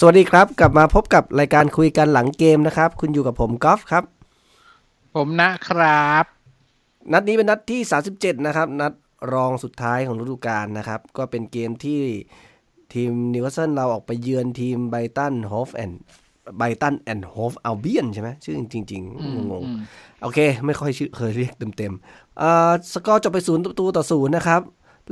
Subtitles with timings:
[0.00, 4.04] สวัสดีครับ กลับมาพบกับรายการคุยกันหลังเกมนะครับ คุณอยู่กับผมกอล์ฟครับ
[5.14, 6.24] ผมนะครับ
[7.12, 7.80] นัดนี้เป็นนัดที่
[8.14, 8.92] 37 นะครับ นัด
[9.32, 12.00] รองสุดท้ายของฤดูกาลนะครับ ก็เป็นเกมที่
[12.94, 15.92] ทีมนิวคาสเซิลเราออกไปเยือนทีมไบรท์ตันโฮฟแอนด์
[16.56, 24.62] ไบรท์ตันแอนด์โฮฟอัลเบียนใช่ไหมชื่อจริงๆงงๆโอเค ไม่ค่อยชื่อเคยเรียกเต็มๆอ่าสกอร์จบไปศูนย์ประตูต่อศูนย์นะครับ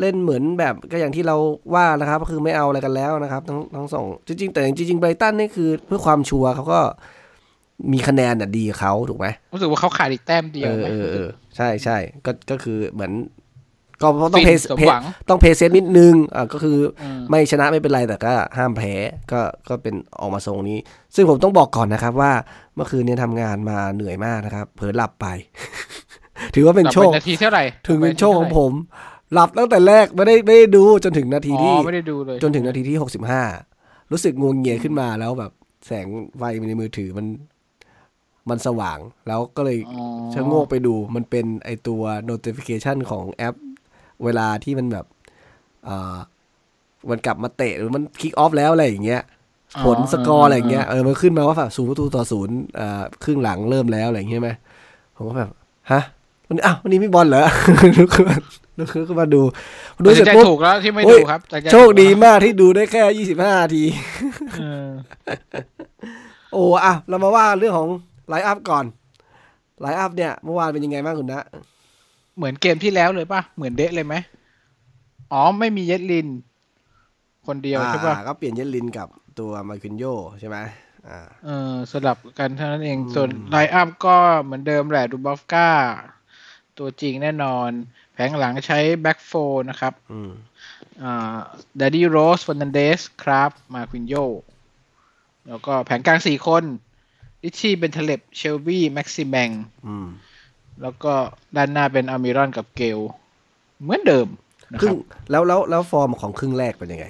[0.01, 1.37] เล่นเหมือนแบบก็อย่างที่เรา
[1.74, 6.80] ว่านะครับ ก็คือไม่เอาอะไรกันแล้วนะครับ ทั้งทั้งสองจริง ๆ แต่จริงๆไบรตันนี่คือเพื่อความชัวร์เขาก็
[7.93, 11.96] มีคะแนนอะดีเขาถูกไหมรู้สึกว่าเขาขาดอีกแต้มเดียวเออไหมเออเออใช่ใช่
[12.27, 13.12] ก็ก็คือเหมือน
[14.02, 18.92] ก็ต้องฟิเพนย์สมหวังต้อง play safe นิดนึงอ่าก็คืออมไม่ชนะไม่เป็นไรแต่ก็ห้ามแพ้
[19.32, 20.78] ก็ก็เป็นออกมาทรงนี้
[21.14, 22.32] ซึ่งผมต้องบอกก่อนนะครับว่า
[22.74, 25.27] เมื่อคืนเนี้ทำงานมาเหนื่อยมากนะครับ เผลอหลับไป
[26.54, 28.73] ถือว่าเป็นโชคต่อไปนาทีเท่าไหร่ถึงเป็นโชคของต่ไปผม
[29.32, 33.43] หลับตั้งแต่แรกไม่ได้ไม่ได้ดูจนถึงนาทีนาทีที่เท่าไหร่อ๋อไม่ได้ดูเลยจนถึงนาทีที่หกสิบห้า
[34.10, 35.52] รู้สึกงวงเงียขึ้นมาแล้วแบบ
[35.87, 36.06] แสง
[36.37, 37.26] ไฟในมือถือมัน
[38.51, 43.54] มันสว่างแล้วก็เลยอ๋อชะโงกไปดูมันเป็นไอตัว notification ของแอป
[44.24, 45.06] เวลาที่มันแบบ
[45.88, 46.16] อ่า
[47.10, 49.22] มันกลับมาเตะหรือมันคิกออฟแล้วอะไรอย่างเงี้ย
[49.84, 54.50] ผลสกอร์อะไรอย่างเงี้ยเออมันขึ้นมาว่าแบบศูนย์ประตูต่อศูนย์อ่าครึ่งหลังเริ่มแล้วอะไรอย่างเงี้ยไหม
[55.16, 55.50] ผมก็แบบ
[55.92, 56.02] ฮะ
[56.48, 57.42] วันนี้อ้าววันนี้ไม่บอลเหรอ
[57.98, 58.37] ลุกขึ้นมา
[58.78, 59.42] ลุกขึ้นมาดู
[60.04, 63.84] ดูเสร็จตัดเสสิร็นใจปุ๊บถูกแล้วที่ไม่โอ้ยดูครับตัดสินใจโชคดีถูกมากที่ดูได้แค่ยี่สิบห้านาที
[64.60, 64.91] เออ
[66.53, 67.88] โอ้อะเรามาว่าเรื่องของ
[68.28, 68.84] line up ก่อน
[69.81, 71.44] line up เนี่ย เมื่อวานเป็นยังไงบ้างคุณนะ
[72.37, 74.15] เหมือนเกมที่แล้วเลยป่ะ เหมือนเดะเลยไหม
[75.32, 76.28] อ๋อ ไม่มีเยดลิน
[77.47, 80.04] คนเดียวใช่ป่ะอ่าก็เปลี่ยนเยดลินกับตัวมานกิโย
[80.41, 80.59] ใช่ไหม
[81.09, 85.70] อ่าเออสลับกันเท่านั้นเองอืมส่วนไลน์อัพก็เหมือนเดิมแหละดูบอฟก้า
[86.78, 87.70] ตัวจริงแน่นอน
[88.15, 89.32] แผงหลังใช้แบ็กโฟ
[89.71, 90.31] นะครับ อืม
[91.03, 91.37] อ่า
[91.81, 94.15] ดดดี้โรสฟ r น a นเดสครับ มาควินโย
[95.49, 96.65] แล้วก็แผงกลางสี่คน
[97.43, 99.50] ลิชชี่เป็นเทเลบเชลบี้แม็กซิแมง
[99.87, 100.06] อืม
[100.82, 101.12] แล้วก็
[101.56, 102.98] ด้านหน้าเป็นอามิรอนกับเกล
[103.82, 104.26] เหมือนเดิม
[104.75, 104.97] นะคครึ่รังบ
[105.31, 107.06] แล้วแล้วแล้วฟอร์มของครึ่งแรกเป็นยังไง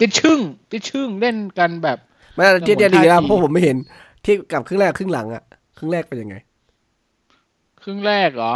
[0.00, 0.38] ติดชึ่ง
[0.72, 1.98] ติดชึ่งเล่นกันแบบ
[2.34, 3.76] ไม่เทียบเทียบดีท่านะทีเพราะผมไม่เห็น
[4.22, 5.42] เทียบกับครึ่งแรกครึ่งหลังอะ
[5.76, 6.36] ครึ่งแรกเป็นยังไง
[7.82, 8.54] ครึ่งแรกเหรอ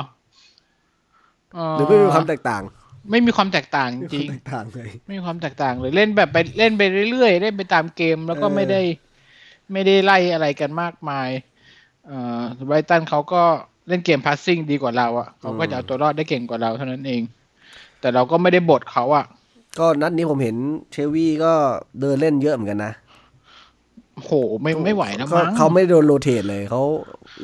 [1.53, 2.62] เหรือไม่มีความแตกต่าง
[3.10, 8.81] ไม่มีความแตกต่างจริงแตกต่างเลยไม่มีความแตกต่างเลยเล่นแบบไปเล่นไปเรื่อยๆเล่นไปตามเกมแล้วก็เออไม่ได้
[9.72, 11.28] ไม่ได้ไล่อะไรกันมากมาย
[12.06, 13.44] เอ่อไบรตันเขาก็
[13.89, 17.23] เล่นเกมพาสซิ่งดีกว่าเราอะ่ะเขาก็จะเอาตัวรอดได้เก่งกว่าเราเท่านั้นเอง
[18.01, 19.25] แต่เราก็ไม่ได้บทเขาอะ่ะ
[19.79, 20.57] ก็นัดนี้ผมเห็น
[20.93, 21.53] เชลวี่ก็
[22.01, 22.93] เดินเล่นเยอะเหมือนกันนะ
[24.25, 24.33] โห
[24.63, 26.83] ไม่ไม่ไหวนะก็มั้งเขาไม่โดนโรเตทเลยเขา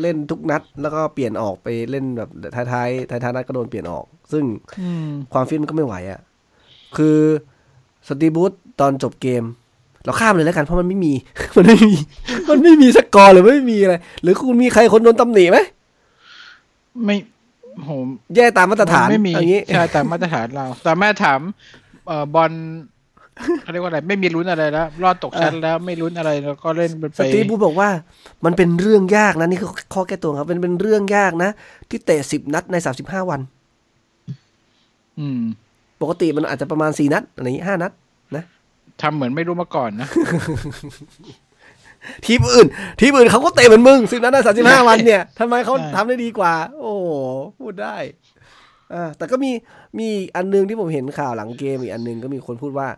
[0.01, 4.45] เล่นทุกนัด แล้วก็เปลี่ยนออกไปเล่นแบบท้ายๆท้ายๆนัดก็โดนเปลี่ยนออก ซึ่ง
[4.81, 6.21] อืมความฟิตมันก็ไม่ไหวอะ่ะ
[6.97, 7.19] คือ
[8.09, 9.45] สตีบูธตอนจบเกม
[10.05, 11.13] เราข้ามเลยแล้วกันเพราะมันไม่มี
[11.57, 11.95] มันไม่มี
[12.49, 15.59] มันไม่มีสกอร์หรือไม่มีอะไร หรือคุณมีใครคนโดนตำหนิไหม
[17.05, 17.17] ไม่
[17.85, 17.91] โห
[18.37, 21.41] แย่ตามมาตรฐานไม่มีอย่างนี้ใช่ตามมาตรฐานเราแต่แม่ถาม
[22.07, 22.53] เอ่อบอล
[23.63, 27.89] เขาเรียกว่าอะไรไม่มีลุ้นอะไรแล้วรอดตกชั้นแล้วไม่ลุ้นอะไรแล้วก็เล่นไปสตีบูธบอกว่า
[28.45, 31.51] มันเป็นเรื่องยากนะนี่คือข้อแก้ตัวครับเป็นเป็นเรื่องยากนะ
[31.91, 33.41] ที่เตะสิบนัดในสามสิบห้าวัน
[35.19, 35.41] อืม
[36.01, 37.93] ปกติมันอาจจะประมาณสี่นัดอะไรอย่างนี้ห้านัด
[39.03, 40.09] ทำเหมือนไม่รู้มาก่อนนะ
[42.27, 42.69] ทีมอื่น
[43.01, 47.09] ทีมอื่นเขาก็เตะเหมือนมึงสิบนัดในสามสิบห้าวันเนี่ยทำไมเขาใช่ทำได้ดีกว่า โอ้โห
[47.59, 47.97] พูดได้
[48.93, 49.51] อ่าแต่ก็มี
[49.99, 52.89] มีอีกอันหนึงที่ผมเห็นข่าวหลังเกมอีกอันหนึงก็มีคนพูดว่า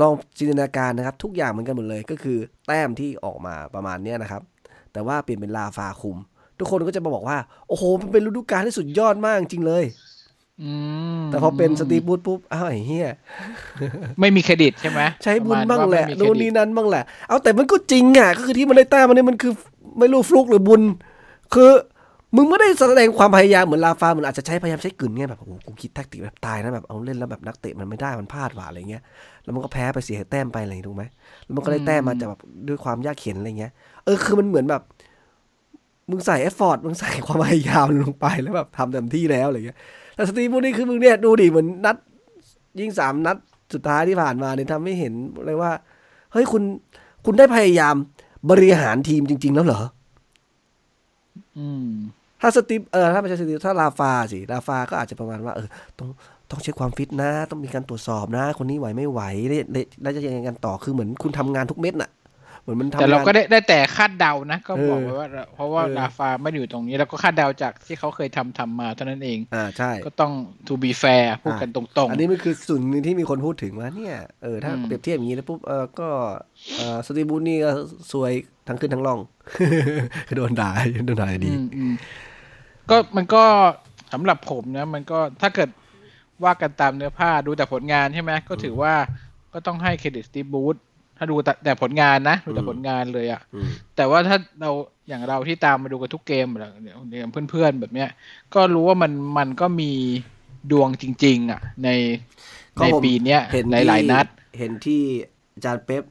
[0.00, 4.42] ลองจินตนาการนะครับ ทุกอย่างเหมือนกันหมดเลยก็คือ แต้มที่ออกมาประมาณเนี้ยนะครับ
[4.92, 6.18] แต่ว่าเปลี่ยนเป็นลาฟาคุม
[6.58, 7.38] ทุกคนก็จะมาบอกว่า
[7.68, 10.09] โอ้โหมันเป็นฤดูกาลที่สุดยอดมากจริงเลยอืม
[11.26, 13.08] แต่พอเป็นสตีฟบูธปุ๊บ อ้าวไอ้เหี้ย
[14.20, 19.52] ไม่มีเครดิตใช่ไหมใช้บุญประมณบ้างแหละว่าไม่มีเครนู่นนี่นั้นบ้างแหละ เอาแต่มันก็จริงอะ ก็คือที่มันได้แต้มมันเนี่ยมันคือ
[19.98, 20.82] ไม่รู้ฟลุกหรือบุญ
[21.54, 21.70] คือ
[22.36, 29.02] มึงไม่ได้แสดงความพยายามเหมือนราฟาเหมือนอาจจะใช้พยายามใช้กลืนไงแบบโอ้โหกูคิด tactic แบบตายนะแบบเอาเล่นแล้วแบบนักเตะมันไม่ได้มันพลาดว่ะอะไรเงี้ย
[29.44, 31.04] แล้วมันก็แพ้ไปเสียแต้มไปอะไรอย่างงี้ถูกไหม
[31.44, 33.72] แล้วมันก็ได้แต้มมาจากแบบด้วยความยากเข็ญอะไรเงี้ย
[34.04, 34.82] เออคือมันเหมือนแบบ
[36.10, 39.78] มึงใส่ effort มึงใส่ความพยายามลงไปแล้วแบบทำเต็มที่แล้วอะไรเงี้ย
[40.20, 41.96] แต่สตีฟพวกนี้คือมึงเนี่ยดูดิเหมือนนัด
[42.80, 43.36] ยิงสามนัด
[43.74, 45.14] สุดท้ายที่ผ่านมาเนี่ยทำให้เห็น
[45.44, 45.72] เลยว่า
[46.32, 46.62] เฮ้ยคุณ
[47.24, 47.94] คุณได้พยายาม
[48.50, 49.82] บริหารทีมจริง ๆ แล้วเหรอ
[51.58, 51.88] อืม
[52.40, 55.68] ถ้าสตีฟเออถ้าไม่ใช่สตีฟถ้าลาฟาสิลาฟาก็อาจจะประมาณว่าเออ
[55.98, 56.08] ต้อง
[56.50, 62.19] ต้องเช็คความฟิตนะ ต้องมีการตรวจสอบนะ คนนี้ไหวไม่ไหวแล้วแล้วแล้วจะยังไงกันต่อคือเหมือนคุณทำงานทุกเม็ดน่ะเห
[62.70, 70.32] มือนมันทำแต่เรางนก็ได้ได้แต่คาดเดานะ ก็บอกเออไว้ว่า เพราะว่าเออลาฟาไม่ได้อยู่ตรงนี้แล้วก็คาดเดาจากที่เขาเคยทำทำมาเท่านั้นเอง อ่าใช่ ก็ต้อง
[70.66, 76.08] to be fair พูดอะกันตรงอันนี้มันคือส่วนหนึ่งที่มีคนพูดถึงว่าเนี่ยเออถ้าอืมเปรียบเทียบอย่างนี้แล้วปุ๊บเออก็
[76.76, 77.70] เออสตีบูธนี่ก็
[78.12, 78.32] ซวย
[78.68, 79.18] ทั้งขึ้นทั้งล่อง
[80.26, 80.70] คือโดนด่า
[81.06, 81.94] โดนด่าๆดีอืมอืม
[82.90, 83.44] ก็มันก็
[84.12, 85.70] สำหรับผมนะมันก็ถ้าเกิด
[86.44, 88.94] ว่ากันตามเนื้อผ้าดูแต่ผลงานใช่ไหมก็ถือว่า
[89.52, 90.76] ก็ต้องให้เครดิตสตีบูธ
[91.22, 94.70] ถ้าดูแต่แต่ผลงานนะดูแต่ผลงานเลยอะอืมแต่ว่าถ้าเรา
[95.08, 96.70] อย่างเราที่ตามมาดูกันทุกเกมแบบ
[97.18, 98.08] อย่างเพื่อนๆแบบเนี้ย
[98.54, 99.90] ก็รู้ว่ามันมันก็มี
[100.72, 101.88] ดวงจริง ๆ อะ ใน
[102.78, 104.26] ก็ในผมปีเนี้ยเห็นหที่ลายๆนัด
[104.58, 105.02] เห็นที่
[105.54, 106.02] อาจารย์เป๊ป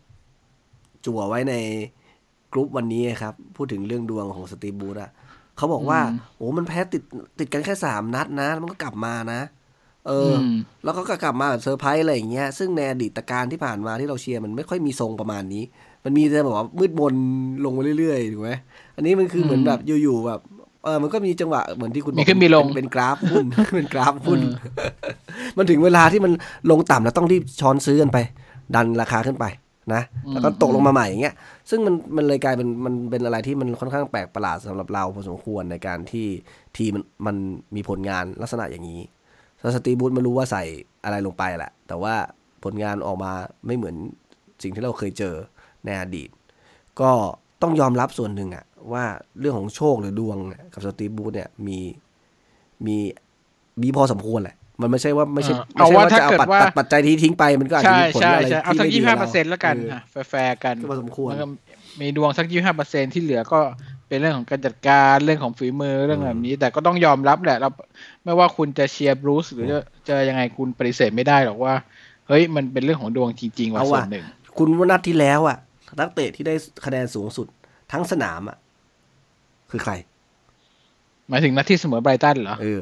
[1.06, 1.56] จั่วไว้ใน
[2.54, 5.12] กรุ๊ปวันนี้ครับ พูดถึงเรื่องดวงของสตีบูธอะ
[5.58, 7.04] เขาบอกว่าอืมโอ้มันแพ้ติด
[7.40, 9.42] ติดกันแค่สามนัดนะ แล้วมันก็กลับมานะ
[10.10, 10.52] เอออม
[10.84, 15.64] แล้วก็กลับมาแบบเซอร์ไพรส์อะไรอย่างเงี้ย ซึ่งในอดีตการที่ผ่านมาที่เราเชียร์มันไม่ค่อยมีทรงประมาณนี้
[16.06, 17.14] มันมีแต่แบบว่ามืดมน
[17.66, 18.52] ลงมาเรื่อยๆถูกไหม
[18.96, 20.40] อันนี้มันคือเหมือนแบบอยู่ๆแบบ
[20.84, 23.46] เออ มันก็มีจังหวะเหมือนที่คุณบอกมีขึ้นมีลงเป็นเป็นกราฟหุ้น
[23.76, 24.40] เป็นกราฟหุ้น
[25.58, 26.32] มันถึงเวลาที่มัน
[26.72, 28.18] ลงต่ำแล้วต้องรีบช้อนซื้อกันไป
[28.76, 29.46] ดันราคาขึ้นไป
[29.94, 30.02] นะ
[30.34, 31.36] แล้วก็ตกลงมาใหม่อย่างเงี้ย
[31.70, 36.28] ซึ่งมันมันเลยกลายเป็นมันเป็นอะไรที่มันค่อนข้างแปลกประหลาดสำหรับเราพอสมควรในการที่
[36.78, 37.36] ทีมมันมัน
[37.76, 39.19] มีผลงานลักษณะอย่างนี้แล้ว
[39.76, 40.64] สตีบูธไม่รู้ว่าใส่
[41.04, 42.14] อะไรลงไปแหละ แต่ว่า
[42.64, 43.32] ผลงานออกมา
[43.66, 43.96] ไม่เหมือน
[44.64, 45.36] สิ่งที่เราเคยเจอ
[45.86, 46.30] ในอดีต
[47.02, 47.12] ก็
[47.62, 49.06] ต้องยอมรับส่วนหนึ่งอะว่า
[49.40, 51.80] เรื่องของโชคหรือดวงเนี่ยกับสตีบูธเนี่ยมี
[52.86, 52.98] มี
[53.82, 61.48] มีพอสมควรแหละมันไม่ใช่ว่าไม่ใช่เออไม่ใช่เอาว่าว่าจะเอาถ้าเกิดปัดว่าปัดปัจจัยที่ทิ้งไปมันก็อาจจะใช่มีผลใช่อะไรใช่เอาที่สักไม่ดียี่กับห้าเราเปอร์เซ็นต์แล้วกันเอออะแฟร์ๆกันก็พอสมควรแล้วก็
[62.02, 63.60] มีดวงสักยี่ห้าเปอร์เซ็นที่เหลือก็
[64.10, 67.70] เป็นเรื่องของการจัดการเรื่องของฝีมือเรื่องแบบนี้ แต่ก็ต้องยอมรับแหละเรา
[68.24, 71.74] ไม่ว่าคุณจะเชียร์บรูซหรือจะจะยังไงคุณปฏิเสธไม่ได้หรอกว่า
[72.28, 74.26] เฮ้ยมันเป็นเรื่องของดวงจริงๆว่าเอาส่วว่ะนหนึ่ง
[74.58, 75.58] คุณว่านัดที่แล้วอะ
[76.00, 77.48] นักเตะที่ได้คะแนนสูงสุด
[77.92, 78.58] ทั้งสนามอะ
[79.72, 79.94] คือใคร
[81.30, 82.82] หมายถึงนัดที่เสมอไบรตันเหรอเออ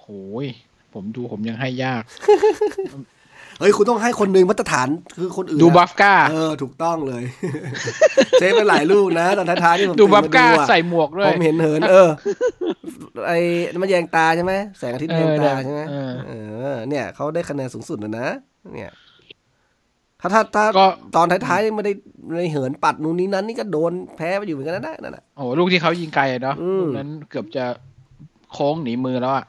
[0.00, 0.06] โห
[0.44, 0.46] ย
[0.94, 2.02] ผมดูผมยังให้ยาก
[3.60, 4.88] เฮ้ยคุณต้องให้คนหนึ่งมาตรฐาน
[5.18, 7.24] คือคนอื่นดูนะบัฟก้าเออถูกต้องเลย
[8.38, 12.08] เซฟไปหลายลูกนะตอนท้ายๆที่ผมดูตื่นบัฟมาก้าอะใส่หมวกด้วผยมเห็นเหินเออ
[13.26, 13.38] ไอ้
[13.82, 16.32] มันแยงตาใช่ไหมแสงอาทิตย์เอแยองตาใช่ไหมเออเอ
[16.72, 18.26] อ เนี่ยเขาได้คะแนนสูงสุดเลยนะ
[18.74, 18.92] เนี่ย
[20.20, 21.92] ถ้าถ้าถ้าก็ตอนท้ายๆไม่ได้
[22.26, 27.64] ไม่ได้เหินปัดนู่นนี่นั้นนี่ก็โดนแพ้ไปอยู่เหมือนกันนะนั่นน่ะโอ้โหลูกที่เขายิงไกลอะเนาะอืมลูกนั้นเกือบจะ
[28.52, 29.44] โค้งหนีมือแล้วอะ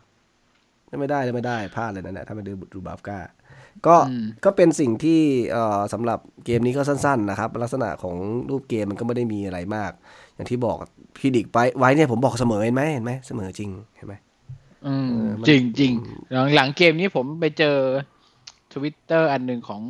[1.00, 3.18] ไม่ได้เลยไม่ได้พลาดเลยนั่นแหละถ้าไม่ดูดูบราฟก้า
[3.88, 5.20] ก็อืมก็เป็นสิ่งที่
[5.52, 8.16] เอ่อสำหรับเกมนี้ก็สั้น ๆ นะครับ ลักษณะของ
[8.50, 9.92] รูปเกมมันก็ไม่ได้มีอะไรมาก
[10.36, 10.78] อย่างที่บอก
[11.18, 14.14] predict ไปไว้เนี่ยผมบอกเสมอเห็นไหมเห็นไหมเสมอจริงเห็นไหม
[14.88, 15.94] อืมเออมันจริงจริง
[16.32, 17.76] หลังหลังเกมนี้ผมไปเจอ
[18.74, 19.82] ทวิตเตอร์อันหนึ่งของ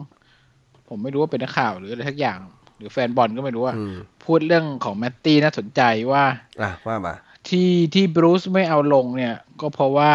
[0.89, 2.39] ผมไม่รู้ว่าเป็นนักข่าวหรืออะไรสักอย่าง
[2.77, 3.95] หรือแฟนบอลก็ไม่รู้ว่าอืม
[4.25, 5.81] พูดเรื่องของแมตตี้น่าสนใจ
[6.11, 6.23] ว่า
[6.61, 7.15] อะว่ามา
[7.49, 10.11] ที่ที่บรูซไม่เอาลงเนี่ย ก็เพราะว่า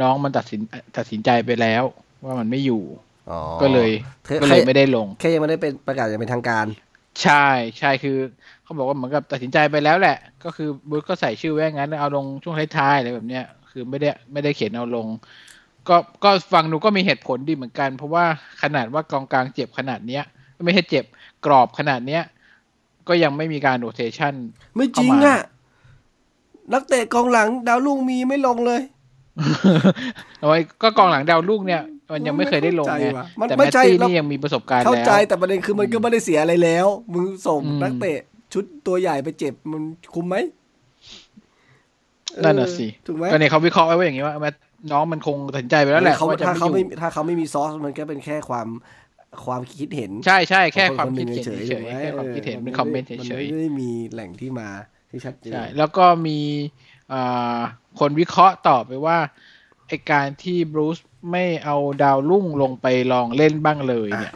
[0.00, 0.60] น้องมันตัดสิน
[0.96, 1.84] ตัดสินใจไปแล้ว
[2.24, 2.82] ว่ามันไม่อยู่
[3.30, 3.90] อ๋อก็เลย
[4.24, 6.66] แค่ก็เลยไม่ได้ลง แค่ยังไม่ได้เป็นประกาศอย่างเป็นทางการ
[7.22, 7.46] ใช่
[7.78, 8.18] ใช่คือ
[8.62, 15.06] เขาบอกว่าเหมือนกับตัดสินใจไปแล้วแหละ ก็คือบูธก็ใส่ชื่อไว้งั้นแล้วเอาลงช่วงท้ายๆอะไรแบบเนี้ยคือไม่ได้ไม่ได้เขียนเอาลง
[15.88, 18.24] ก็ก็ฟังดูก็มีเหตุผลดีเหมือนกัน เพราะว่า
[18.62, 20.22] ขนาดว่ากองกลางเจ็บขนาดเนี้ย
[20.64, 21.04] ไม่ใช่เจ็บ
[21.46, 22.22] กรอบขนาดเนี้ย
[23.08, 24.34] ก็ยังไม่มีการโรเทชัน
[24.76, 25.42] ไม่จริงเข้ามาอะ
[26.72, 28.82] นักเตะกองหลังดาวรุ่งมีไม่ลงเลย
[30.38, 38.18] เอาไว้ก็กองหลังดาวลูกเนี่ย มันยังไม่เคยได้ลงไงเข้าใจว่ะมันแต่ไม่แมตใช่ตี้แล้วนี่ยังมีประสบการณ์เข้าแล้วใจแต่ประเด็นคือมันก็ไม่ได้เสียอะไรแล้ว มึงส่งอืมนักเตะ
[38.52, 39.82] ชุดตัวใหญ่ไปเจ็บมัน
[40.14, 40.36] คุ้มไหม
[42.44, 44.54] นั่นน่ะสิเออถูกไหมก็เนี่ยเขาวิเคราะห์ไว้ว่าอย่างนี้ว่าแมต
[44.92, 48.68] น้องมันคงตัดสินใจไปแล้วแหละเขาว่าจะถ้าไม่เขาอไม่ยู่ถ้าเขาไม่มีซอสมันก็เป็นแค่ความ
[49.44, 54.68] ความคิดเห็น ใช่ใช่แค่ของความนคิดนหเห็นเฉยๆเฉถูกยไหมๆแค่ความคิดเห็นออเป็นคอมเมนต์มันเฉยไม่ได้มีแหล่งที่มา
[55.10, 56.38] ที่ชัดเจๆนใช่แล้วก็มี
[57.12, 57.58] อ่า
[58.00, 59.16] คนวิเคราะห์ต่อไปว่า
[59.92, 60.98] ไอการที่บรูซ
[61.30, 64.34] ไม่เอาดาวรุ่งลงไปลองเล่นบ้างเลยเนี่ย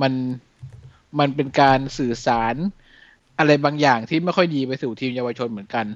[0.00, 0.12] มัน
[1.18, 2.54] มันเป็นการสื่อสาร
[3.38, 5.86] อะไรบางอย่างที่ไม่ค่อยดีไปสู่ทีมเยาวชนเหมือนกัน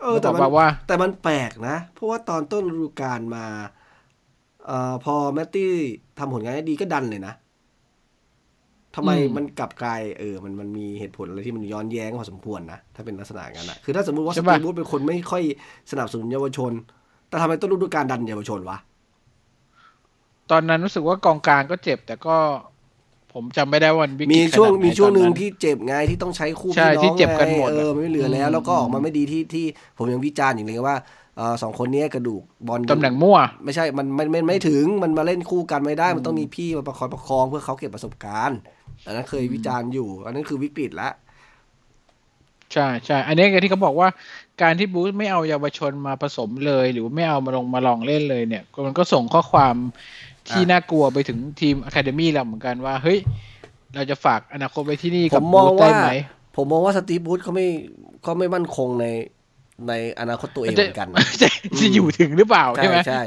[0.00, 3.44] เออ แต่บมัอนกว่า แต่มันแปลกนะ เพราะว่าตอนต้นฤดูกาลมา
[4.66, 5.70] เอ่อพอแมตตี้
[6.18, 7.32] ทำผลงานได้ดีก็ดันเลยนะ
[8.94, 15.42] ทำไมอืมมันกลับกลายเออมันมันมีเหตุผลอะไรที่มันย้อนแย้งพอสมควรนะ ถ้าเป็นลักษณะอย่างนั้นนะคือถ้าสมมติว่าสใช่ตีปะบูธเป็นคนไม่ค่อย
[15.90, 16.72] สนับสนุนเยาวชน
[17.36, 18.78] แต่ทำไมต้นฤดูกาลดันเยาวชนวะ
[20.50, 22.36] ตอนนั้นรู้สึกว่ากองกลางก็เจ็บ แต่ก็
[23.32, 29.66] ผมจำไม่ได้ว่ามันวิกฤตมีช่วงขนาดไหนมีช่วงหนึ่งตอที่เจบไงที่ต้องใช้คู่ใช่พี่น้องที่เจ็บกันหมดไงเออไม่เหลือแล้วอืมแล้วก็ออกมาไม่ดีที่ที่
[29.98, 30.96] ผมยังวิจารณ์อย่างเลยว่า
[31.36, 38.58] เออสองคนเนี้ยกระดูกบอลตำแหน่งมั่ว ไม่ใช่มันมันมันไม่ถึงมันมาเล่นคู่กันไม่ได้ มันต้องมีพี่มาประคองประคองเพื่อเขาเก็บประสบการณ์
[39.06, 41.08] อันนั้นเคยวิจารณ์อยู่ อันนั้นคือวิกฤตละ
[42.72, 44.08] ใช่ใช่ อันนี้ไงที่เขาบอกว่า
[44.62, 49.74] การที่บูธไม่เอาเยาวชนมาผสมเลย หรือไม่เอามาลงมาลองเล่นเลยเนี่ย มันก็ส่งข้อความ
[50.48, 53.18] ที่น่ากลัวไปถึงทีมอะคาเดมี่เราเหมือนกันว่า เฮ้ย
[53.94, 56.10] เราจะฝากอนาคตไว้ที่นี่กับบูธได้ไหม
[56.56, 57.66] ผมมองว่าสตีบูธเขาไม่
[58.22, 59.06] เขาไม่มั่นคงใน
[59.88, 61.08] ในอนาคตตัวเองเหมือนกัน
[61.42, 63.22] จะจะอยู่ถึงหรือเปล่าใช่ใช่ไหมใช่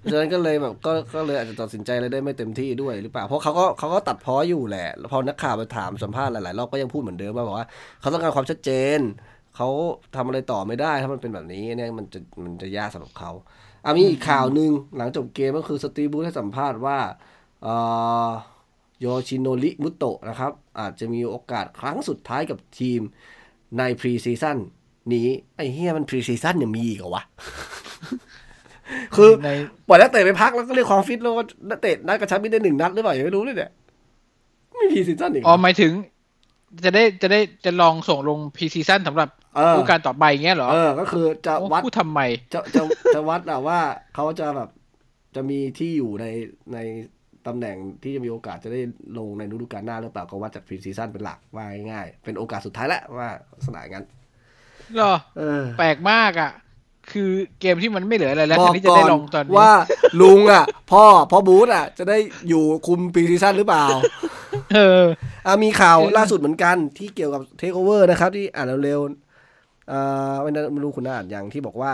[0.00, 7.66] เพราะฉะนั้นก็เลยแบบก็ก็เลยอาจจะตัดสินใจอะไรได้ไม่เต็มที่ด้วยหรือเปล่าเพราะเขาก็เขาก็ตัดพ้ออยู่แหละแล้วพอนักข่าวไปถามสัมภาษณ์หลายๆรอบก็ยังพูดเหมือนเดิมว่าบอกว่า
[8.00, 9.00] เขาต้องการความชัดเจน
[9.56, 9.68] เขา
[10.16, 13.30] ทำอะไรต่อไม่ได้ถ้ามันเป็นแบบนี้เนี่ยมันจะมันจะยากสำหรับเขา
[13.84, 16.98] อะมีอีกข่าวหนึ่งหลังจบเกมก็คือสตีฟบรูซให้สัมภาษณ์ว่า
[17.62, 17.74] เอ่
[18.26, 18.28] อ
[19.00, 23.00] โยชิโนริมุโตะนะครับ อาจจะมีโอกาสครั้งสุดท้ายกับทีม
[23.78, 24.58] ใน pre-season
[25.12, 27.24] นี้ไอ้เฮียมัน pre-season ยังมีอีกเหรอวะ
[29.16, 29.48] คือใน
[29.88, 33.70] ปล่อยนักเตะไปพักแล้วก็เรียกความฟิตแล้วว่านักเตะนัดกระชับมิตรได้หนึ่งนัดหรือเปล่ายังไม่รู้เลยเนี่ย
[34.72, 35.92] ไม่มี season อีกเหรออ๋อหมายถึง
[36.84, 42.20] จะได้จะได้จะลองส่งลง pre-season สำหรับเออฤดูกาลต่อไปเงี้ยเหรอเออก็คือจะโอ้วัดพูดทำไม
[42.52, 42.82] จะจะ
[43.14, 43.80] จะวัดอะว่า
[44.14, 44.68] เขาจะแบบ
[45.34, 46.26] จะมีที่อยู่ใน
[46.74, 46.78] ใน
[47.46, 48.80] ตำแหน่งที่จะมีโอกาสจะได้
[49.18, 56.52] ลงในฤดูกาลหน้าหรือเปล่าก็วัดจาก pre-season เป็นหลักว่าง่ายๆเป็นโอกาสสุดท้ายแล้วว่าลักษณะอย่างนั้นเหรอเออแปลกมากอะ
[57.12, 59.72] คือเกมที่มันไม่เหลืออะไรแล้วบแทอกนที่จะก่อได้นลงตอนนี้ว่า
[60.20, 63.84] ลุงอะ พ่อพ่อบรูซอะ จะได้อยู่คุม pre-season หรือเปล่า
[64.74, 65.04] เออ
[65.46, 71.92] อะมีข่าวเออล่าสุดเหมือนกันที่เกี่ยวกับเทคโอเวอร์นะครับ ที่อ่านเร็วๆอ่าไม่ไม่รู้คุณอ่านอย่างที่บอกว่า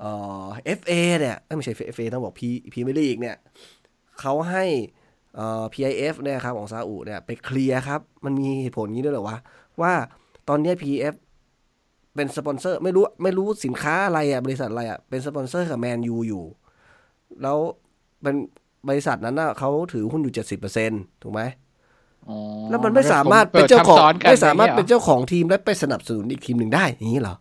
[0.00, 0.10] เอ่
[0.44, 0.46] อ
[0.78, 3.36] FA เนี่ยเอ้ยไม่ใช่ FA ต้องบอก P พีเมลีกเนี่ย
[4.20, 4.64] เขาให้
[5.34, 9.38] เอ่อ PIF เนี่ยครับของซาอุเนี่ยไปเคลียร์ครับ มันมีเหตุผลนี้ด้วยเหรอวะ
[9.80, 9.92] ว่า
[10.48, 11.14] ตอนเนี้ย PIF
[12.14, 16.44] เป็นสปอนเซอร์ ไม่รู้ไม่รู้สินค้าอะไรอะ บริษัทอะไรอะ เป็นสปอนเซอร์กับแมนยูอยู่
[17.42, 17.58] แล้ว
[18.22, 18.34] เป็น
[18.88, 20.90] บริษัทนั้นน่ะเขาถือหุ้นอยู่เจ็ดสิบเปอร์เซ็น
[21.22, 21.42] ถูกไหม
[22.28, 22.36] อ๋อ
[22.70, 27.34] แล้วมันไม่สามารถเป็นเจ้าของปิดทับซ้นกันไม่สามารถอย่งเป็นงี้ยหอเจ้าของทีมและไปสนับสนุนอีกทีมหนึ่งได้อย่างนี้เหรอ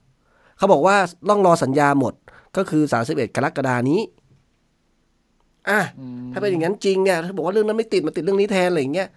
[0.57, 0.95] เขาบอกว่า
[1.29, 2.13] ต้องรอสัญญาหมด
[2.57, 3.99] ก็คือ31กรกฎานี้
[5.69, 9.07] อะอืมถ้าเป็นอย่างนั้นจริงเนี่ยถ้าบอกว่าเรื่องนั้นไม่ติดมาติดเรื่องนี้แทนอะไรอย่างเงี้ย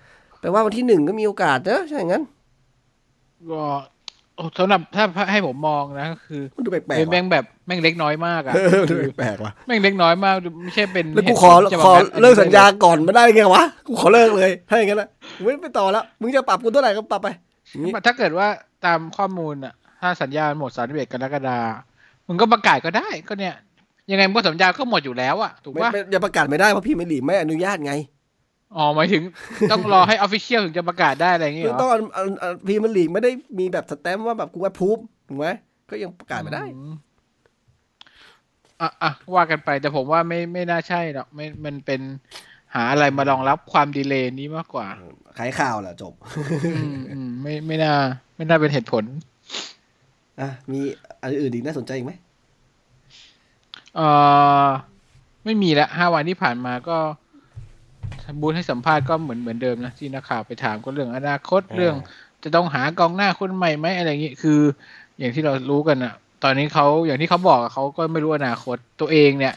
[0.40, 2.22] แปลว่าวันที่หนึ่งก็มีโอกาสนะใช่อย่างนั้น
[3.50, 3.95] ก็โอ้
[4.58, 17.28] สำหรับถ้าให้ผมมองนะก็คือมันดูแปลกเป็นๆแม่ว่ะงแบบแม่งเล็กน้อยมากอะเออมันดูแปลกๆว่ะแม่งเล็กน้อยมากไม่ใช่เป็นแล้วกูเหตุขอผลจะขอมาแบบเลิกสัญญาก่อนไม่ได้ไงวะกูขอเลิกเลยถ้าอย่างนั้นนะกูไม่ไปต่อแล้วมึงจะปรับกูเท่าไหร่ก็ปรับไป
[17.70, 18.48] อย่างนี้ถ้าเกิดว่า
[18.84, 21.58] ตามข้อมูลอะ ถ้าสัญญาหมดสามสิบเอ็ดกรกฎา
[22.28, 23.54] มึงก็ประกาศก็ได้ก็เนี่ย
[24.10, 27.92] ยังไงมันก็สัญญาก็หมดอยู่แล้วอะถูกไม่ปะไม่อย่าประกาศไม่ได้เพราะพี่ไม่หลีไม่อนุญาตไง
[28.74, 29.22] อ๋อหมายถึง
[29.72, 35.46] ต้องรอให้ออฟฟิเชียลถึงจะประกาศได้อะไรอย่างเงี้ยคือเหรต้องออันอันพรีเมียร์ลีกไม่ได้มีแบบสแตมป์ว่าแบบกูว่าพูบถูกไหม
[35.90, 36.94] ก็ยังประกาศไม่ได้อืม
[38.80, 42.00] อะอะว่ากันไปแต่ผมว่าไม่ไม่น่าใช่หรอกไม่มันเป็น
[42.74, 44.86] หาอะไรมารองรับความดีเลย์นี้มากกว่า
[45.38, 46.12] ขายข่าวแหละจบ
[46.76, 47.94] อืมอืมไม่ไม่น่า
[48.36, 49.04] ไม่น่าเป็นเหตุผล
[50.40, 50.80] อะมี
[51.22, 52.12] อันอื่นอีกน่าสนใจอีกไหม
[53.96, 54.08] เอ่
[54.64, 54.66] อ
[55.44, 56.98] ไม่มีละห้าวันที่ผ่านมาก็
[58.40, 61.94] บูธให้สัมภาษณ์ก็เหมือนเหมือนเดิมนะที่นักข่าวไปถามก็เรื่องอนาคตเรื่อง
[62.44, 64.60] จะต้องหากองหน้าคนใหม่ไหมอะไรอย่างงี้คือ
[65.18, 66.14] อย่างที่เรารู้กันอะ
[66.44, 69.54] ตอนนี้เขาอย่างที่เขาบอกอะเขาก็ไม่รู้อนาคตตัวเองเนี่ย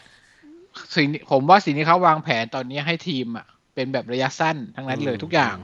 [0.96, 3.46] สิ่งที่ผมว่าสิ่งที่เขาวางแผนตอนนี้ให้ทีมอะ
[3.76, 5.56] เป็นแบบระยะสั้นทั้งนั้นเลยทุกอย่าง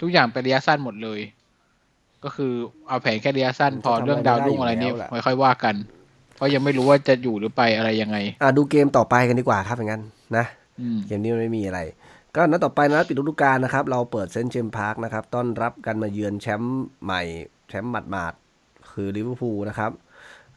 [0.00, 1.20] ทุกอย่างเป็นระยะสั้นหมดเลย
[2.24, 2.52] ก็คือ
[2.88, 5.74] เอาแผนแค่ระยะสั้น พอเรื่องดาวรุ่งอะไรนี่ไม่ค่อยว่ากัน
[6.36, 10.02] เพราะยังไม่รู้ว่าจะอยู่หรือไปอะไรยังไง อะดูเกมต่อไปกันดีกว่าครับอย่างนั้น
[10.36, 10.44] นะ
[10.80, 11.80] อืมเกมนี้มันไม่มีอะไร
[12.36, 17.22] ก็นัดต่อไปนะปิดฤดูกาลนะครับ เราเปิดเซนต์เจมส์พาร์คนะครับ ต้อนรับกันมาเยือนแชมป์ใหม่
[17.68, 19.90] แชมป์หมาดๆคือลิเวอร์พูลนะครับ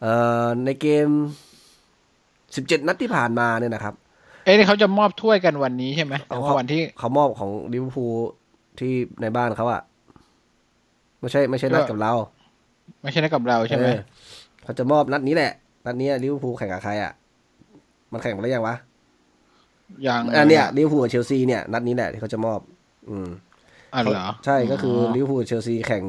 [0.01, 0.13] เอ่
[0.46, 1.08] อในเกม
[1.96, 3.94] 17 นัดที่ผ่านมาเนี่ยนะครับ
[4.46, 8.13] เอ้ยนี่เขาจะมอบถ้วยกันวันนี้ใช่ไหมแต่เอาว่าเขาวันที่เขามอบของลิเวอร์พูล
[8.79, 9.82] ที่ในบ้านเขาอะ
[11.20, 12.13] ไม่ใช่ไม่ใช่นัดกับเรา
[13.01, 14.00] ไม่ใช่นัดกับเราใช่ไหมเออ
[14.63, 15.51] เขาจะมอบนัดนี้แหละ
[15.86, 17.12] นัดนี้ลิเวอร์พูลแข่งกับใครอะ
[18.12, 18.94] มันแข่งไปแล้วยังวะอ
[20.08, 22.60] ย่างอันเนี้ยลิเวอร์พูลกับเชลซีเนี่ยนัดนี้แหละที่เขาจะมอบ
[23.10, 23.30] อืม
[23.94, 26.04] อะเหรอใช่ก็คือลิเวอร์พูลกับเชลซีแข่ง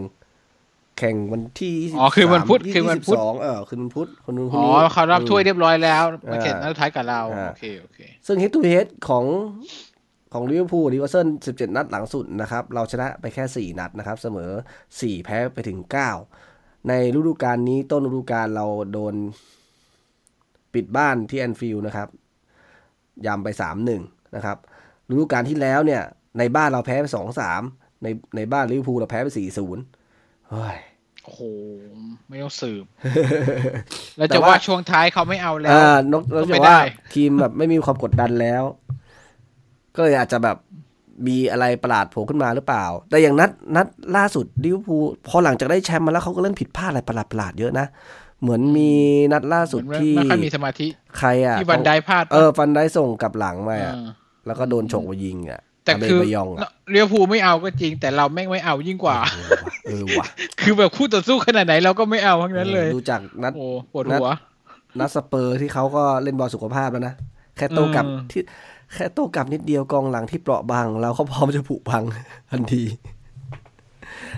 [0.99, 9.25] แข่งวันที่อ๋อคือวันพุธยี่คือวันสิบพุธสองเออคือวันพุธคนนู้นคนอ๋อนี้เขารับถ้วยเรียบร้อยแล้วอ่ามาแข่งนัดสุดท้ายกับเราอ่าโอเคโอเค ซึ่ง head to head ของ
[10.33, 14.50] ของลิเวอร์พูลลิเวอร์เซนสิบเจ็ดนัดหลังสุดนะครับ เราชนะไปแค่สี่นัดนะครับ เสมอ
[15.00, 16.11] สี่แพ้ไปถึงเก้า
[16.88, 19.14] ในฤดูกาลนี้ต้นฤดูกาลเราโดน
[20.75, 22.09] ปิดบ้านที่แอนฟิลด์นะครับ
[23.26, 24.02] ยำไปสามหนึ่ง
[24.37, 24.56] นะครับ
[25.11, 26.02] ฤดูกาลที่แล้วเนี่ย
[26.38, 27.62] ในบ้านเราแพ้ไปสองสาม
[28.02, 28.06] ใน
[28.37, 29.82] ในบ้านลิเวอร์พูลเราแพ้ไปสี่ศูนย์
[30.50, 30.76] เฮ้ย
[31.25, 31.42] โอ้โห
[32.28, 32.85] ไม่ต้องสืบ
[34.16, 36.80] แล้วแต่จะว่าว่าช่วงท้ายเขาไม่เอาแล้วอ่านกนกก็ไม่จะว่าได้
[37.14, 38.62] ทีมแบบไม่มีความกดดันแล้ว
[39.96, 40.56] ก็เลยอาจจะแบบ
[41.26, 47.87] มีอะไรประหลาดโผล่ขึ้นมาหรือเปล่า แต่อย่างนัดนัดล่าสุดลิเวอร์พูลพอหลังจากได้แชมป์มาแล้วเขาก็เริ่มผิดพลาดอะไรประหลาดประหลาดๆเยอะนะ
[48.42, 48.90] เหมือนมี
[49.32, 50.86] นัดล่าสุดเหมือนที่ไม่ค่อยมีสมาธิ
[51.18, 54.00] ใครอะที่วันไดพลาด เออฟันได้ส่งกลับหลังมาเออะอ
[54.46, 59.16] แล้วก็โดนฉกมายิงอะแต่าเบคือไปยองอะเรียวภูลไม่เอาก็จริง แต่เราแม่งไม่เอายิ่งกว่า
[59.86, 60.26] เออว่ะ
[60.60, 64.28] คือแบบคู่ต่อสู้ขนาดไหนเราก็ไม่เอาทั้งนั้นเลย ดูจากนัดโอ้ปวดหัว
[64.98, 67.14] นัดสเปอร์ที่เขาก็เล่นบอลสุขภาพแล้วนะ
[67.56, 68.40] แค่โต้กลับเออที่
[68.94, 72.04] แค่โต้กลับนิดเดียวกองหลังที่เปราะบางเราก็พร้อมจะผุพัง
[72.50, 72.82] ทันที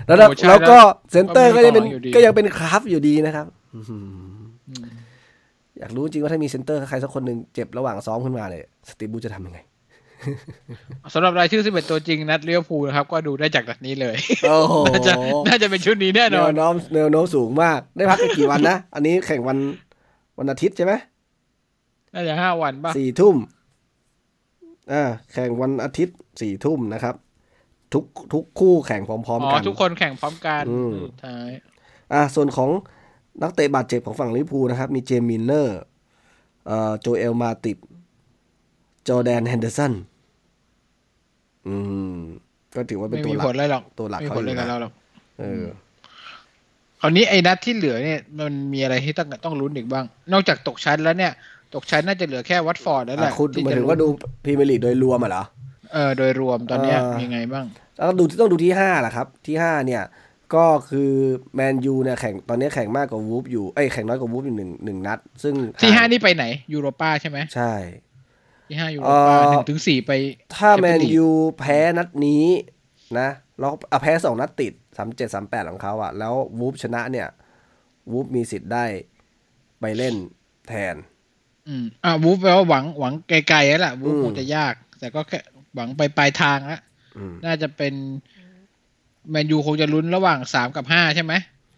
[0.07, 0.77] แล้วเราโอ้ใช่แล้วก็
[1.11, 4.03] เซนเตอร์ก็ก็มียังเป็นกองหลังอยู่ดีก็ยังเป็นคราฟอยู่ดีนะครับ อื้อหือ
[4.69, 4.87] อืม
[5.79, 9.59] อยากรู้จริงว่าถ้ามีเซนเตอร์ใครสักคนหนึ่งเจ็บระหว่างซ้อมขึ้นมาเนี่ยสตีฟบูธจะทำยังไง
[11.13, 15.13] สำหรับรายชื่อ 11 ตัวจริงนัดเลี้ยวภูลนะครับ ก็ดูได้จากนัดนี้เลยโอ้โหน่าจะ
[15.47, 19.57] น่าจะเป็นชุดนี้แน่แนนอวนโน้มแนวโน้มสูงมาก ได้พักไปกี่วันนะ อันนี้แข่งวัน
[20.37, 20.93] วันอาทิตย์ใช่ไหม
[22.13, 23.35] น่าจะห้าวันป่ะสี่ทุ่ม
[24.91, 27.15] อ่าแข่งวันอาทิตย์สี่ทุ่มนะครับ
[27.93, 31.49] ทุกทุกคู่แข่งพร้อมอ๋ๆอกันทุกคนแข่งพร้อมกันอืมสุดท้าย
[32.13, 32.69] อ่าส่วนของ
[33.41, 35.79] นักเตะบาดเจ็บของฝั่งลิเวอร์พูลนะครับ มีเจมส์มิลเนอร์
[36.65, 37.77] เอ่อโจเอลมาติด
[39.07, 39.93] จอร์แดนแฮนเดอร์สัน
[41.67, 41.75] อื
[42.13, 42.17] ม
[42.75, 44.91] ก็ถือว่าเป็นไม่ตัวมีหลัผกลอะไรหรอกตัวหลักไม่มีเขาผลออะไรยู่กับนะเราหรอก
[45.39, 45.65] เออ
[47.01, 51.31] คราวนี้ไอ้นัดที่เหลือเนี่ย มันมีอะไรที่ต้องต้องลุ้นอีกบ้าง นอกจากตกชั้นแล้วเนี่ย
[51.75, 54.07] ตกชั้นน่าจะเหลือแค่วัตฟอร์ดแล้วแหอะละคุณที่หมายจะถึงว่าดู
[54.43, 55.43] พรีเมียร์ลีกโดยรวมอะเหรอ
[55.93, 57.65] เออโดยรวมตอนเนี้ยเออมีไงบ้าง
[57.95, 60.01] แล้วก็ดูต้องดูที่ห้าแหละครับ ที่ห้าเนี่ย
[60.55, 61.11] ก็คือ
[61.55, 67.73] แมนยูเนี่ยแข่งตอนนี้แข่งมากกว่าวูฟอยู่ เอ้ยแข่งน้อยกว่าวูฟอยู่หนึ่งหนึ่งนัด ซึ่งที่ห้านี่ไปไหน ยูโรป้าใช่ไหมใช่
[68.67, 70.11] ที่ห้ายูโรเอ่ป้าอหนึ่งถึงสี่ไป
[70.55, 71.29] ถ้าแมน Champions League ยู
[71.59, 72.45] แพ้นัดนี้
[73.19, 73.29] นะ
[73.59, 77.27] แล้วอะแพ้สองนัดติดสามเจ็ดสามแปดของเขาอะ แล้ววูฟชนะเนี่ย
[78.11, 78.85] วูฟมีสิทธิ์ได้
[79.79, 80.15] ไปเล่น
[80.69, 80.95] แทน
[81.67, 85.39] อืมอ่าวูฟแปลว่าหวังหวังไกลๆแล้วล่ะวูฟอืมคงจะยาก แต่ก็แค่
[85.75, 86.81] หวังไปปลายทางแล้ว
[87.17, 87.93] อืมน่าจะเป็น
[89.31, 91.33] แมนยูคงจะลุ้นระหว่างสามกับห้าใช่ไหม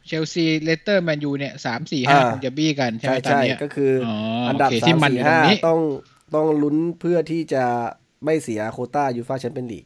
[0.07, 4.15] เชลซีเลสเตอร์แมนยูเนี่ยสามสี่ห้าคงจะบี้กันใช่ไหใช่มตอนใช่เนี้ยก็คือออ๋อ
[4.49, 5.80] อันดับโอเคสาที่มมันสี่อยู่ตรห้างนี้ต้อง
[6.36, 7.63] ต้องลุ้นเพื่อที่จะ
[8.25, 9.86] ไม่เสียโควต้ายูฟาแชมเปี้ยนลีก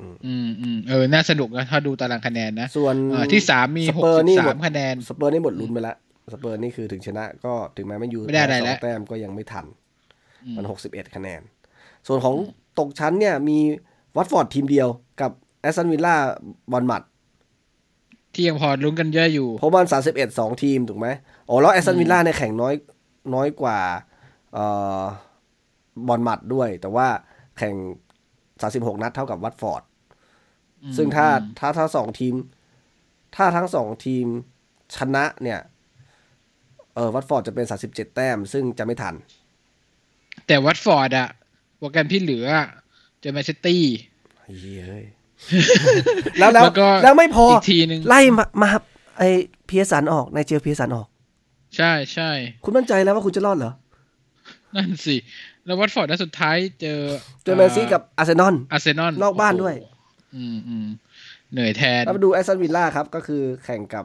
[0.00, 0.16] อืม
[0.60, 5.96] อืมเออ น่าสนุกนะถ้าดูตารางคะแนนนะ ส่วนอ่าที่สามมีสหกเปอร์สินี่บหมสาดมคะแนน สเปอร์นี่หมดลุ้นไปแล้ว
[6.32, 9.66] สเปอร์นี่คือถึงชนะก็ถึงแม้ไม่อยู่ไม่ได้อะไรสแล้อวงแต้มก็ยังไม่ทัน
[10.44, 11.40] อืมมันหกสิบเอ็ดคะแนน
[12.06, 12.36] ส่วนของ
[12.78, 13.58] ตกชั้นเนี่ยมี
[14.16, 15.03] วัตฟอร์ดทีมเดียวกับ
[15.64, 16.14] แอสตันวิลล่า
[16.72, 17.02] บอลมัด
[18.34, 21.08] ที่ยังพอลุ้นกันเยอะอยู่ เพราะมันสามสิบเอ็ดสองทีม ถูกไหม
[21.48, 22.74] อ๋อแล้วแอสตันวิลล่าเนี่ยแข่งน้อย
[23.34, 23.78] น้อยกว่า
[24.52, 24.64] เอ่
[24.98, 25.02] อ
[26.08, 27.06] บอลมัดด้วย แต่ว่า
[27.58, 27.74] แข่ง
[28.62, 29.82] สาสิบหกนัดเท่ากับวัตฟอร์ด
[30.82, 32.34] อืมซึ่งถ้าอืมถ้าทั้งสองทีม
[33.36, 34.26] ถ้าทั้งสองทีม
[34.96, 35.60] ชนะเนี่ย
[36.94, 39.14] เออวัตฟอร์ดจะเป็นสาสิบเจ็ดแต้ม ซึ่งจะไม่ทัน
[40.46, 41.28] แต่วัตฟอร์ดอะ
[41.76, 42.68] โปรแกรมที่เหลืออะ
[43.20, 43.82] เจอแมนซิตี้
[44.38, 45.04] เฮ้ย
[46.38, 48.68] แล้วแล้วแล้วก็แล้วไม่พออีกทีหนึ่งไล่มามา
[49.18, 49.22] ไอ
[49.66, 51.06] เพียสันออกนายเจลเพียสันออก
[51.76, 52.30] ใช่ใช่
[52.64, 53.72] คุณมั่นใจแล้วว่าคุณจะรอดเหรอ
[54.76, 55.16] นั่นสิ
[55.66, 57.00] แล้ววัตฟอร์ดนัดสุดท้ายเจอ
[57.44, 59.74] เจอแมนซิตี้กับอาร์เซนอลอาร์เซนอลนอกบ้านด้วย
[60.34, 60.88] อืมอืม
[61.52, 64.04] เหนื่อยแทนแล้วมาดูแอสตันวิลล่าครับ ก็คือแข่งกับ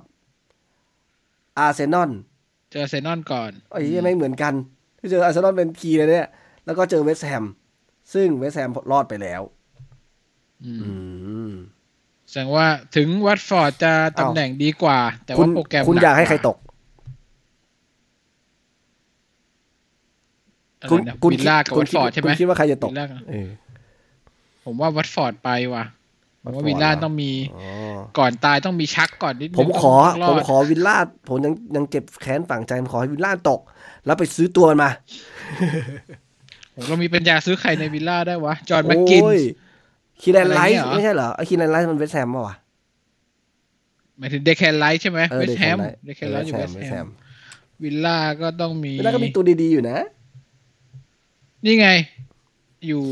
[1.60, 2.10] อาร์เซนอล
[2.72, 4.54] เจออาร์เซนอลก่อนไอ้ยังไม่เหมือนกัน
[5.00, 6.28] ที่เจออาร์เซนอลเป็นคีย์เลยเนี่ย
[6.66, 7.46] แล้วก็เจอเวสต์แฮม
[8.14, 9.59] ซึ่งเวสต์แฮมรอดไปแล้วอืมอืม
[12.30, 16.58] แสดงว่าถึงวัตฟอร์ดจะตำแหน่งดีกว่า แต่คุว่าณโปรแกรมคุณนัอยากให้ใครตก
[20.82, 23.50] อะไรคุณนะคุณวิลล่ากับคุวัณตคิฟดอร์ดใช่ไหมคุณคิดว่าใครจะตกวิลล่ากับเออ
[24.66, 25.84] ผมว่าวัตฟอร์ดไปว่ะ
[26.44, 29.94] ผมว่า Watford วิลล่าเหรอต้องมีอ๋อก่อนตายต้องมีชักก่อนนิดนึงผมขอ
[30.30, 33.60] ต้งรผมดขอวิลล่าผมยังยังเจ็บแค้นฝังใจผมขอให้วิลล่าตก
[34.06, 34.92] แล้วไปซื้อตัวมันมา
[36.76, 39.40] ผมเรามีปัญญาซื้อใครในวิลล่าได้วะ จอห์นแม็กกินโอ้ย
[40.22, 42.56] คีแลนอะไรไลเงี้ท์ยเหรอไม่ใช่เหรอไอ้คีแลนไลท์มันเวสต์แฮมป่าวะ
[44.18, 47.08] หมายถึงเดคแคนไลท์ใช่ไหมเออเวสต์แฮม Declan Rice เดคแคนไลท์อยู่เอเวอสต์ West แฮ Ham ม
[47.84, 49.98] วิลล่าก็ต้องมีวิลล่าก็มีตัวดีๆอยู่นะ
[51.66, 51.90] นี่ไง
[52.88, 53.04] อยู่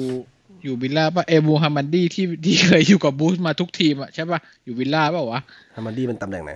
[0.64, 5.40] อยู่วิลล่าป่ะเอบูฮามันดีที่ที่เคยอยู่กับบูธมาทุกทีมอะใช่ป่ะอยู่วิลล่าป่ะวะ
[5.76, 6.54] ฮามันดี้มันตำแหน่งไหน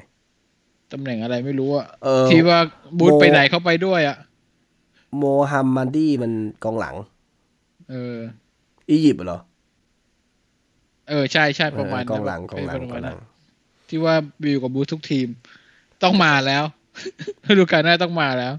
[0.92, 2.60] ตำแหน่งอะไรไม่รู้อะเออที่ว่า
[2.98, 4.18] บูธโมไปไหนเขาไปด้วยอะ
[5.18, 6.32] โมฮัมมัดดี้มัน
[6.64, 6.96] กองหลัง
[7.90, 8.18] เออ
[8.90, 9.40] อียิปต์เหรอ
[11.12, 13.20] เออใช่ใช่ประมาณเออกองหลังกองหลังเป็นกปอระงมาณหลันั้น
[13.90, 15.28] ที่ว่าอยู่กับบรูซทุกทีม
[16.04, 16.64] ต้องมาแล้ว
[17.48, 18.54] ฤดูกาลหน้าต้องมาแล้ว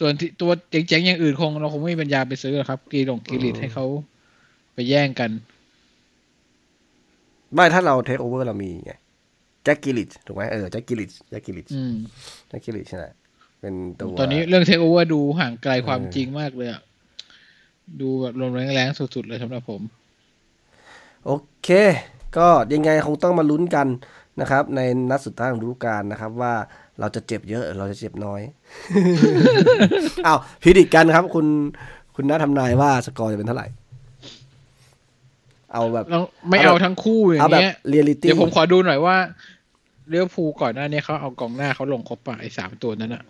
[0.00, 3.84] ส่วนที่ตัวเจ๋งๆอย่างอื่นคงเราคงไม่มีปัญญาไปซื้อหรอกครับกรีลงกรีลิชให้เขา
[4.74, 5.30] ไปแย่งกัน
[7.54, 8.92] ไม่ถ้าเราเทคโอเวอร์เรามีไง
[9.64, 11.94] แจ็คกรีลิชถูกไหมเออแจ็คกรีลิชแจ็คกรีลิชอืม
[12.48, 13.04] แจ็คกรีลิชใช่ไหม
[13.60, 16.82] เป็นตัวตอนนี้เรื่องเทคโอเวอร์ดูห่างไกลความเออจริงมากเลยอะ
[18.00, 19.80] ดูแบบลมแล้งๆสุดๆเลยสำหรับผม
[21.28, 21.70] โอเค
[22.36, 23.86] ก็ยังไงคงต้องมาลุ้นกัน
[24.40, 26.54] นะครับ ในนัดสุดท้ายของฤดูกาลนะครับ ว่า
[27.00, 28.40] เราจะเจ็บเยอะหรือเราจะเจ็บน้อย
[30.26, 31.46] อ้าว predict กันครับ คุณ
[32.14, 33.66] คุณน้าทำนายว่าสกอร์จะเป็นเท่าไหร่
[35.72, 39.16] เอาแบบเราไม่เอาทั้งคู่อย่างเอาแบบเงี้ยเรียลิตี้เดี๋ยวผมขอดูหน่อยว่า
[40.08, 43.22] ลิเวอร์พูลก่อนหน้านี้เขาเอากองหน้าเขาลงครบป่ะไอ้สามตัวนั้นอะ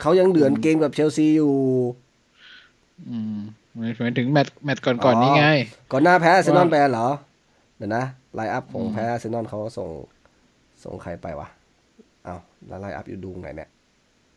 [0.00, 1.54] เขายังเหลือเกมกับเชลซีอยู่
[3.08, 3.36] อืม
[3.76, 5.46] หมายหมายถึงแมตช์แมตช์ก่อนก่อนๆนี้ไง
[5.92, 7.08] ก่อนหน้าแพ้อาร์เซนอลว่าไปเหรอ
[7.76, 8.04] เดี๋ยวนะ
[8.34, 9.88] lineup ของแพ้อาร์เซนอลเขาส่ง
[10.84, 11.48] ส่งใครไปวะ
[12.24, 13.70] เอ้าแล้ว lineup อยู่ดูไหนเนี่ย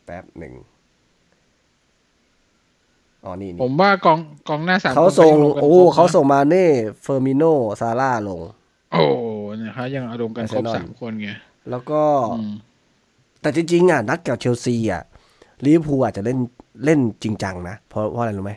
[0.06, 0.54] แป๊บหนึ่ง
[3.23, 6.65] อ๋อนี่ผนี่ผมว่ากองกองหน้าสามเขาคนส่งก็ยัลกันโอ้ครบนะเขาส่งมาเน่
[7.04, 7.44] เฟอร์มิโน่
[7.82, 8.41] ซาลาห์ลง
[8.91, 9.02] โอ้
[9.58, 11.30] เนี่ยเขายังเอารวมกันครบ Arsenal สามคนไง
[11.69, 12.52] แล้วก็อืม
[13.41, 15.04] แต่จริงๆอะนัดกับเชลซีอะ
[15.65, 16.39] ลิเวอร์พูลอาจจะเล่น
[16.86, 18.54] เล่นจริงจังนะเพราะเพราะอะไรรู้ไหม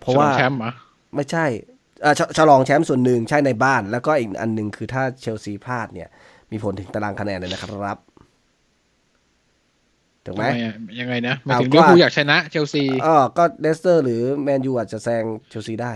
[0.00, 0.70] เพราะว่าฉลองแชมป์เหรอ
[1.14, 1.79] ไม่ใช่เอ่อ
[2.18, 6.08] ฉลองแชมป์ส่วนหนึ่งใช่ในบ้าน แล้วก็อีกอันหนึ่งคือถ้าเชลซีพลาดเนี่ย
[6.52, 7.98] มีผลถึงตารางคะแนนเลยนะครับ
[10.26, 15.92] ถูกไหมทำอะยังไงนะหมายเอาถึงก็ลิเวอร์พูลอยากชนะเชลซีอ๋อก็เลสเตอร์ หรือแมนยูอาจจะแซงเชลซีได้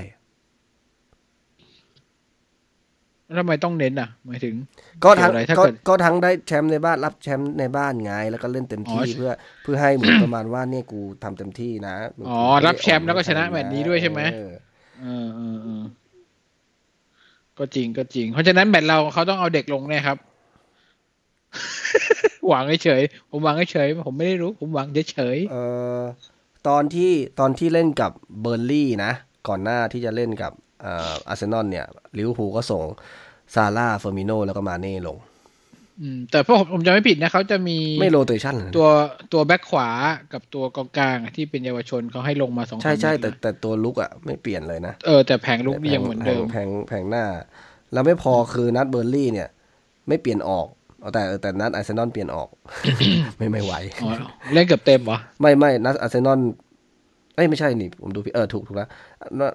[3.25, 4.55] แล้วทำไมต้องเน้นอะหมายถึง
[5.05, 9.31] ก็ทั้งเกี่ยวอะไรถ้าก็เกิดก็ทั้งได้แชมป์ในบ้านรับแชมป์ในบ้านไงแล้วก็เล่นเต็มที่อ๋อเพื่อ
[9.63, 11.95] เพื่อให้เหมือนประมาณว่าเนี่ยกูทำเต็มที่นะ
[12.29, 15.83] อ๋อรับแชมป์แล้วก็ชนะแมตช์นี้ด้วยใช่ไหมเออเออเออเออ
[17.59, 20.19] ก็จริงก็จริง เพราะฉะนั้นแมตช์เราเขาต้องเอาเด็กลงแน่ครับ
[22.49, 25.57] หวังเฉยผมหวังเฉยผมไม่ได้รู้ ผมหวังเฉยเอ
[25.99, 26.03] อ
[26.69, 29.13] ตอนที่ตอนที่เล่นกับเบิร์นลีย์นะ
[29.49, 30.53] ก่อนหน้าที่จะเล่นกับ
[30.85, 31.87] อาร์เซนอลเนี่ย
[32.19, 32.83] ลิเวอร์พูลก็ส่ง
[33.55, 35.17] ซาลาห์เฟอร์มิโน่แล้วก็มาเน่ลง
[36.01, 38.89] อืมแต่พวกผมผมจะไม่ผิดนะเขาจะมีไม่ rotation เลยนะตัว
[39.33, 39.89] ตัวแบ็คขวา
[40.33, 47.25] กับตัวกองกลางที่เป็นเยาวชนเขาให้ลงมาสองใช่ใช่สามแต่นัดนะแต่ตัวรุกอะไม่เปลี่ยนเลยนะเออแต่แผงลุกนี่ยังเหมือนเดิมแผงแผงหน้า
[47.93, 49.49] แล้วไม่พอคือนัดเบิร์นลีย์เนี่ย
[50.09, 50.67] ไม่เปลี่ยนออก
[51.01, 52.49] เอาแต่แต่นัดอาร์เซนอลเปลี่ยนออก
[53.39, 53.73] ไม่ไม่ไหว
[54.05, 54.11] อ๋อ
[54.55, 56.41] เล่นเกือบเต็มเหรอไม่ไม่นัดอาร์เซนอล
[57.37, 58.89] เอ้ยไม่ใช่นี่ผมดูผิดเออถูกถูกแล้ว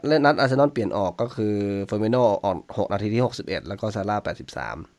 [0.07, 1.53] เล่นนัดอาร์เซนอลเปลี่ยนออกก็คือ
[1.85, 4.77] เฟอร์มิโน่ออกหกนาทีที่หกสิบเอ็ดแล้วก็ซาลาห์แปดสิบสาม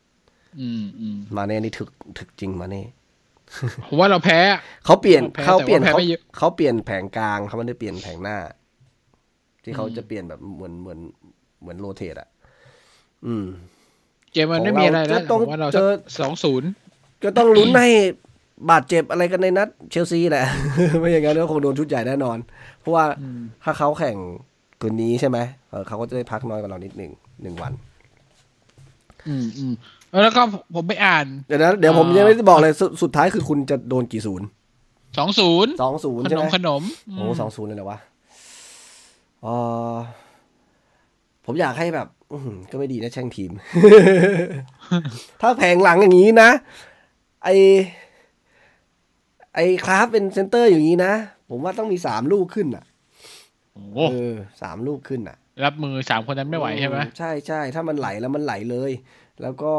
[0.81, 2.85] มอืมมาเน่นี่ถึกถึกจริงมาเน่
[3.87, 8.37] ผมว่าเราแพ้อะเขาเปลี่ยนแพ้เขาเปลี่ยนแต่ว่าแพ้เขาไม่เยอะเขาเปลี่ยนแผงกลางเขาไม่ได้เปลี่ยนแผงหน้า
[9.63, 10.99] ที่เขาอืมจะเปลี่ยนแบบเหมือนเหมือน
[11.61, 12.29] เหมือนโรเทตอะ
[13.25, 13.45] อืม
[14.33, 16.69] เกมมันไม่มีอะไรแล้วของเราจะต้องผมว่าเราเจอสองศูนย์
[17.23, 17.89] ก็ต้องลุ้นให้
[18.71, 20.45] บาดเจ็บอะไรกันในนัดเชลซีแหละ
[20.99, 22.37] ไม่อย่างนั้นก็คงโดนชุดใหญ่แน่นอน
[22.79, 23.05] เพราะว่า
[23.63, 24.17] ถ้าเขาแข่ง
[24.81, 25.37] คืนนี้ใช่ไหม
[25.69, 27.11] เออเขาก็จะได้พักน้อยกว่าเรานิดหนึ่ง
[27.41, 27.73] หนึ่งวัน
[29.27, 29.73] อืมอืม
[30.23, 30.41] แล้วก็
[30.75, 34.47] ผมไปอ่าน เดี๋ยวนะเดี๋ยวผมอ่ายัยังไม่ได้บอกเลยสุดสุดท้ายคือคุณจะโดนกี่ศูนย์
[35.17, 36.83] สองศูนย์สองศูนย์ขใช่นไหมมขนม
[37.15, 37.99] โอ้สองศูนย์เลยเหรอวะ
[39.43, 39.47] เอ
[39.93, 39.95] อ
[41.45, 43.51] ผมอยากให้แบบอื้อหือก็ไม่ดีนะแช่งทีม
[45.41, 46.49] ถ้าแผงหลังอย่างนี้นะ
[47.43, 47.49] ไอ
[49.55, 51.13] ไอคราฟเป็นเซนเตอร์อย่างนี้นะ
[51.49, 52.83] ผมว่าต้องมีสามลูกขึ้นอะ
[53.73, 58.91] โอ้เออสามลูกขึ้นอะ รับมือสามคนนั้นไม่ไหวใช่ไหมอืใช่ใช่ถ้ามันไหลแล้วมันไหลเลย
[59.41, 59.73] แล้วก็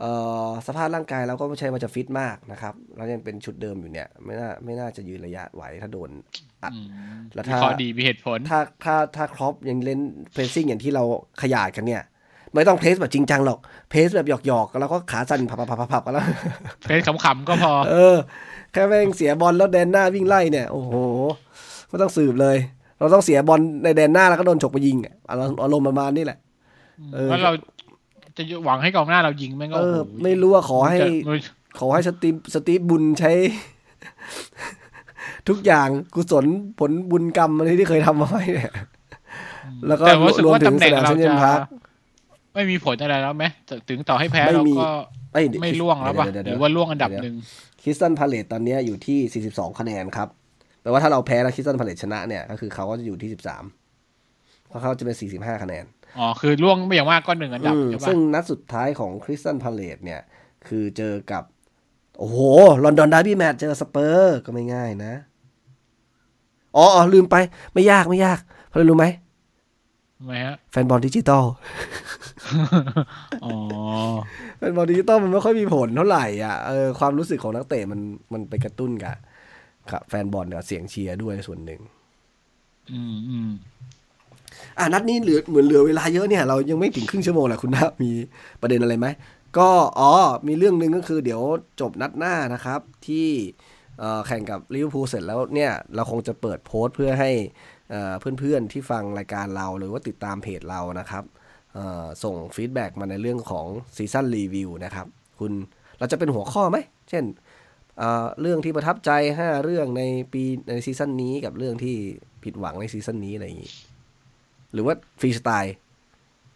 [0.00, 0.12] เอ่
[0.46, 6.10] อสภาพร่างกายเราก็ไม่ใช่ว่าจะฟิตมากนะครับเรายังเป็นชุดเดิมอยู่เนี่ย ไม่น่าไม่น่าจะยืนระยะไหวถ้าโดน
[6.62, 6.78] อัดอื
[7.16, 10.00] มแล้ววิถ้าเคราะห์ดีมีเหตุผลถ้าถ้าถ้าครอปยังเล่น
[10.32, 11.04] เพรสซิ่งอย่างที่เรา
[11.42, 12.02] ขยายกันเนี่ย
[12.54, 13.58] ไม่ต้องเพรสแบบจริงจังหรอก
[13.90, 16.24] เพรสแบบหยอกๆแล้วก็ขาสั่นพับพับพับพับกันแล้ว
[16.82, 18.16] เพจขำๆก็พอ เออ
[18.72, 20.92] แค่แม่งเสียบอลแล้วแดนหน้าวิ่งไล่เนี่ย โอ้โห
[21.88, 22.56] ไม่ต้องสืบเลย
[22.98, 26.38] เราต้องเสียบอลในแดนหน้าแล้วก็โดนฉกไปยิงอะอารมณ์อารมณ์ประมาณนี้แหละ
[27.14, 27.52] เออแล้วเรา
[28.36, 31.06] จะหวังให้กองหน้าเรายิงแม่งก็เออโโไม่รู้ว่าขอให้จะ
[31.78, 33.32] ขอให้สตีฟสตีฟบุญใช้
[35.48, 36.44] ทุกอย่างกุศล
[36.78, 38.72] ผลบุญกรรมอะไรที่เคยทำมาไว้เนี่ย
[39.88, 41.58] แล้วก็แต่รู้สึกรวมว่าถึตำงแหน่งสนามเราเซนเจจะนพาร์ค
[42.54, 44.90] ไม่มีผลอะไรแล้วไหมแต่ถึงต่อให้แพ้ไม่เรามีก็
[45.32, 47.34] เอ้ยไม่ล่วงแล้วป่ะเดี๋ยหเดี๋รืยอว่าล่วงอันดับหนึ่ง
[47.82, 50.28] คริสตันพาเลตตอนเนี้ยอยู่ที่ 42 คะแนนครับ
[50.82, 53.30] แปลว่าถ้าเราแพ้แล้วคริสตันพาเลตชนะเนี่ย ก็คือเขาก็จะอยู่ที่
[53.94, 55.84] 13เพราะเขาจะเป็น 45 คะแนน
[56.18, 60.20] อ๋อ คือร่วงไม่อย่างมากก็หนึ่งอันดับอืมใช่ปะซึ่งนัดสุดท้ายของคริสตัลพาเลซเนี่ย
[60.66, 61.44] คือเจอกับ
[62.18, 62.38] โอ้โห
[62.84, 65.14] London derby match เจอสเปอร์ก็ไม่ง่ายนะ
[66.76, 67.36] อ๋ออ๋อลืมไป
[67.74, 69.06] ไม่ยากไม่ยากเพราะอะไรรู้ไหม
[70.18, 71.44] ทำไมฮะแฟนบอลดิจิตอล
[73.44, 73.54] อ๋อ
[74.58, 78.00] แฟนบอลดิจิตอลมันไม่ค่อยมีผลเท่าไหร่อะเออความรู้สึกของนักเตะมัน
[78.32, 79.16] มันไปกระตุ้นกับ
[79.90, 81.80] กับแฟนบอลกับเสียงเชียร์ด้วยส่วนหนึ่ง
[82.92, 83.50] อืมอืม
[84.80, 88.10] อะนัดนี้เหลือเหมือนเหลือเวลาเยอะเนี่ยเรายังไม่ถึงครึ่งชั่วโมงแหละคุณนะมี
[88.60, 89.06] ประเด็นอะไรไหม
[89.58, 90.12] ก็อ๋อ
[90.46, 91.42] มีเรื่องหนึ่งก็คือเดี๋ยว
[91.80, 93.28] จบนัดหน้านะครับที่
[94.26, 97.30] แข่งกับลิเวอร์พูลเสร็จแล้วเนี่ยเราคงจะเปิดโพสต์เพื่อให้
[97.90, 101.24] เอ่อเพื่อนๆที่ฟังรายการเราหรือว่าติดตามเพจเรานะครับ
[102.24, 103.66] ส่ง feedback มาในเรื่องของ
[103.96, 105.06] season review นะครับ
[105.40, 105.52] คุณ
[105.98, 106.78] เราจะเป็นหัวข้อไหม
[107.10, 108.00] เช่น
[108.40, 109.10] เรื่องที่ประทับใจ
[109.42, 111.96] 5 เรื่องในปีใน season นี้กับเรื่องที่
[112.44, 113.72] ผิดหวังใน season นี้อะไรอย่างนี้
[114.72, 115.74] หรือว่าฟรีสไตล์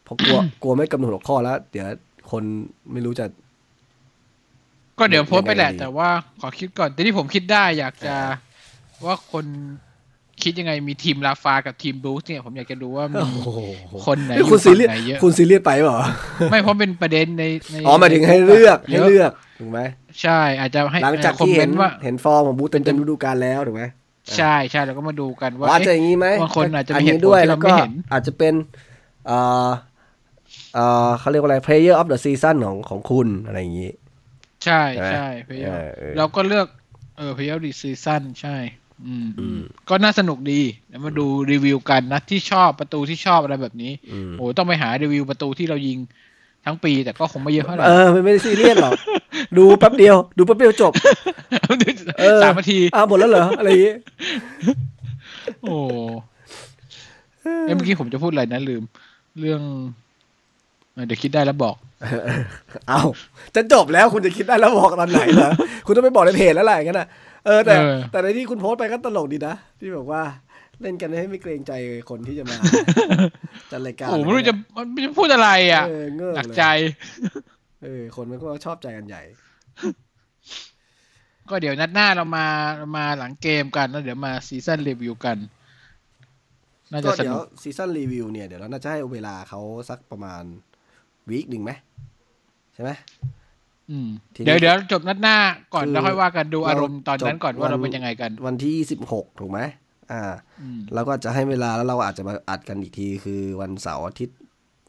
[0.05, 1.87] เพราะกลัวกลัวไม่กำหนดหัวข้อแล้ว เดี๋ยว
[2.31, 2.43] คน
[2.93, 3.27] ไม่รู้จะ
[4.99, 6.09] ก็เดี๋ยวโพสต์ไปแหละยังไงดีแต่ว่า
[6.41, 8.15] ขอคิดก่อนแต่ที่ผมคิดได้อยากจะ
[9.05, 9.45] ว่าคน
[10.43, 13.61] คิดยังไงมีทีมราฟากับทีมบรูซเนี่ย ผมอยากจะดูว่ามีโอ้โห
[14.07, 15.97] คนไหนนี่อคุณยู่ซีฝั่งเรียสไหนเยอะคุณซีเรียสไปเปล่า
[16.51, 19.81] ไม่เพราะเป็นประเด็นในในอ๋อหมายถึงให้เลือกให้ยะเลือกถูกไหม
[20.23, 23.85] ใช่ อาจจะให้หลังจากคอมที่เมเห็นนต์ว่าเห็นฟอร์มของบูธเต็มเต็มฤดูกาลแล้วถูกไหม
[24.37, 28.55] ใช่ใช่แล้วก็มาดูกันว่าว่าจะอเอ๊ะย่างนี้ไหมบางคนอาจจะมีนเหนี้ตุผลด้วยที่แล้เราวไม่ก็เห็นอาจจะเป็น
[29.27, 29.71] เอ่อ
[30.75, 33.91] เอ่อเขาเรียกว่าอะไร player of the season ของของคุณอะไรอย่างนี้
[34.65, 36.67] ใช่ใช่ไหมใช่พยายามเออเออเราก็เลือก
[37.17, 38.57] เออพยายามดีซีซั่นใช่
[39.07, 45.99] อืมอืมก็น่าสนุกดีเดี๋ยวมาดูรีวิวกันนะที่ชอบประตูที่ชอบอะไรแบบนี้อืมโอ้ต้องไปหารีวิวประตูที่เรายิง
[46.65, 48.93] ทั้งปีแต่ก็คงไม่เยอะเท่าไหร่เออมันไม่ได้ซีเรียสหรอก
[49.59, 50.93] ดูแป๊บเดียว ดูแป๊บเดียวจบ
[52.21, 53.95] เออสามนาทีอ้าวหมดแล้วเหรออะไรอย่างนี้
[55.63, 55.77] โอ้
[57.43, 58.83] เอ้ยเมื่อกี้ผมจะพูดอะไรนะลืม
[59.41, 59.61] เรื่อง
[60.95, 61.77] เออเดี๋ยวคิดได้แล้วบอก
[62.89, 63.01] เอา
[63.55, 65.51] จะจบแล้วคุณจะคิดได้แล้วบอกตอนไหนเหรอ
[65.87, 67.09] คุณต้องไปบอกในเพจแล้วแหละอย่างนั้นนะ
[67.47, 70.23] เออแต่เออแต่ในที่คุณโพสต์ไปก็ตลกดีนะที่บอกว่า
[70.83, 71.73] เล่นกันให้ไม่เกรงใจ
[72.11, 72.57] คนที่จะมา
[73.71, 76.65] จัดรายการโอ้ไม่รู้จะมันจะพูดอะไรอะเออเงื่อหนักเลยใจ
[77.83, 79.23] เออ คนมันก็ชอบใจกันใหญ่
[81.51, 85.39] ก็เดี๋ยวนัดหน้าเรามาเรามาหลังเกมกันแล้วเดี๋ยวมา season review กัน
[86.93, 89.61] น่าจะก็สนุก เดี๋ยว season review เนี่ยเดี๋ยวเราน่าจะให้เวลาเขา
[89.91, 90.43] สักประมาณ
[91.31, 91.73] วีคหนึ่งไหม
[92.75, 92.91] ใช่ไหม
[93.91, 95.37] อืมทีนี้เดี๋ยวเดี๋ยวจบนัดหน้า
[95.75, 99.61] ก่อนคือแล้วค่อยว่ากันดูอารมณ์ตอนนั้นจบก่อนว่าเราวันเป็นยังไงกัน วันที่สิบหกถูกไหม
[100.13, 100.23] อ่า
[100.61, 104.39] อืมแล้วก็จะให้เวลาแล้วเราอาจจะมาอัดกันอีกทีคือวันเสาร์อาทิตย์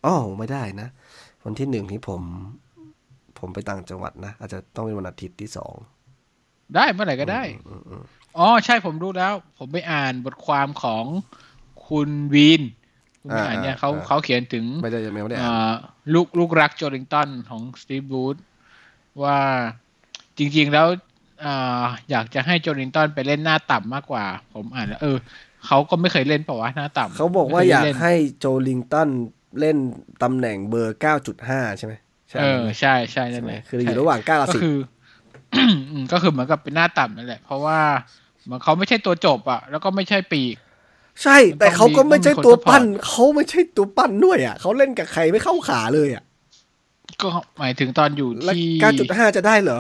[0.06, 0.88] อ๋อไม่ได้นะ
[1.46, 2.22] วันที่หนึ่งที่ผม
[3.40, 5.74] ผมไปต่างจังหวัดนะ อาจจะต้องเป็นวันอาทิตย์ที่สอง
[6.76, 8.04] ได้เมื่อไหร่ก็ได้อืมอืม
[8.38, 11.06] อ๋อใช่ผมรู้แล้ว ผมไปอ่านบทความของ
[11.88, 12.62] คุณวีน
[13.22, 15.74] คุณไปอ่านเนี่ยเขาเขาเขียนถึงไม่ได้ไม่ได้อ่านอ่า
[16.14, 18.38] ลูกลูกรักโจลิงตันของสตีฟบูธ
[19.24, 19.38] ว่า
[20.38, 20.88] จริง ๆ แล้ว
[21.44, 25.18] อ่าอยากจะให้โจลิงตันไปเล่นหน้าต่ำมากกว่า ผมอ่านแล้วเออ
[25.68, 29.10] เขาก็ไม่เคยเล่นเปล่าวะหน้าต่ำเขาบอกว่าไม่คอยากเล่นให้โจลิงตัน
[29.60, 29.78] เล่น
[30.24, 31.94] ตำแหน่งเบอร์เก้าจุดห้าใช่ไหม
[32.30, 34.78] ใช่เออไหมใช่ใช่นั่ใช่นไหมแหละคืออยู่ระหว่างเก้ากับก็สิบคือ
[35.92, 37.80] อืมก็คือเหมือนกับเป็นหน้าต่ำนั่นแหละ เพราะว่า
[38.46, 40.56] เหมือนเขาไม่ใช่ตัวจบอะ แล้วก็ไม่ใช่ปีก
[41.24, 46.24] ใช่ แต่เขาก็ไม่ใช่ต้องมีตัวปั้นคนเขาไม่ใช่ตัวปั้นด้วยอะเขาเล่นกับใครไม่เข้าขาเลยอะ
[47.22, 47.28] ก็
[47.60, 49.80] หมายถึงตอนอยู่แล้วที่เก้าจุดห้าจะได้เหรอ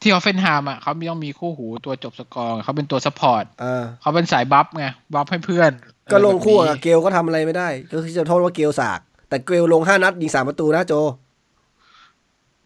[0.00, 5.70] ที่ฮอฟเฟนไฮม์อะเขามีต้องมีคู่หูตัวจบสกอร์เขาเป็นตัว support อ่าเขาเป็นสาย buff ไง buff ให้เพื่อน
[6.12, 11.04] ก็ลงคู่อะไรกับเกลแบบก็ทำอะไรไม่ได้ ก็คือจะโทษว่าเกลกาก แต่เกลลงห้านัดยิงสามประตูนะโจนี้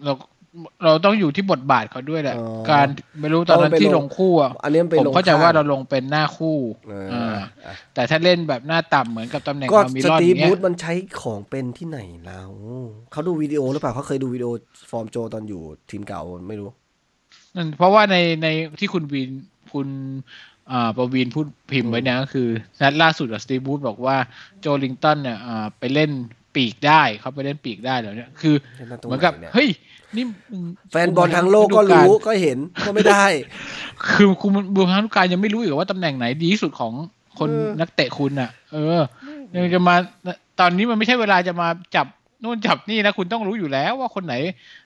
[0.04, 0.12] เรา
[0.84, 2.86] เราต้องอยู่ที่บทบาทเขาด้วยแหละอ๋อการ
[3.20, 6.56] ไม่รู้ตอนนั้นต้องไปที่ลลงงคู่อะอันนี้มันไปผมลงเข้าใจข้งว่าเราลงเป็นหน้าคู่
[6.88, 10.92] เอออ่าอะแต่ถ้าเล่นแบบหน้าต่ำเหมือนกับตำแหน่งก็เรามีสรอดตีอฟย่างเงี้บูยธมันใช้
[11.22, 12.50] ของเป็นที่ไหนแล้ว
[13.12, 14.50] เขาดูวิดีโอหรือเปล่าเขาเคยดูวิดีโอ
[14.90, 16.70] ฟอร์มโจตอนอยู่ทีมเก่าไม่รู้
[17.56, 18.48] นั่นเพราะว่าในใน
[18.80, 19.30] ที่คุณวีน
[19.72, 19.88] คุณ
[20.70, 22.48] อ่าประวีนพูดพิมพ์ไว้เนี่ยก็คือ
[22.80, 24.16] นัดล่าสุดสตีบูธบอกว่า
[24.60, 26.10] โจลิงตันเนี่ยอ่าไปเล่น
[26.54, 29.68] ปีกได้เขาไปเล่นปีกได้แล้วเนี่ยคือเล่นตรงเหมือนกับไหนเนี่ยเฮ้ย
[30.16, 33.24] นี่มึงแฟนบอลทั้งโลกก็รู้ก็เห็นก็ไม่ได้
[34.12, 36.92] คือคุณบูฮันลูกการยังไม่รู้อีกว่าตำแหน่งไหนดีที่สุดของ
[37.38, 39.00] คนเออนักเตะคุณอะ เออ
[39.54, 39.94] ยังจะมา
[40.60, 42.06] ตอนนี้มันไม่ใช่เวลาจะมาจับ
[42.42, 44.34] นู่นจับนี่นะคุณต้องรู้อยู่แล้วว่าคนไหน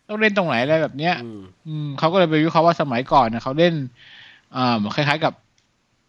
[0.09, 3.75] ต้องเล่นตรงไหนอะไรแบบเนี้ย อืมอืมเขาก็เลยไปวิเคราะห์ว่าสมัยก่อนนะเขาเล่น
[4.57, 5.33] อ่าคล้ายๆกับ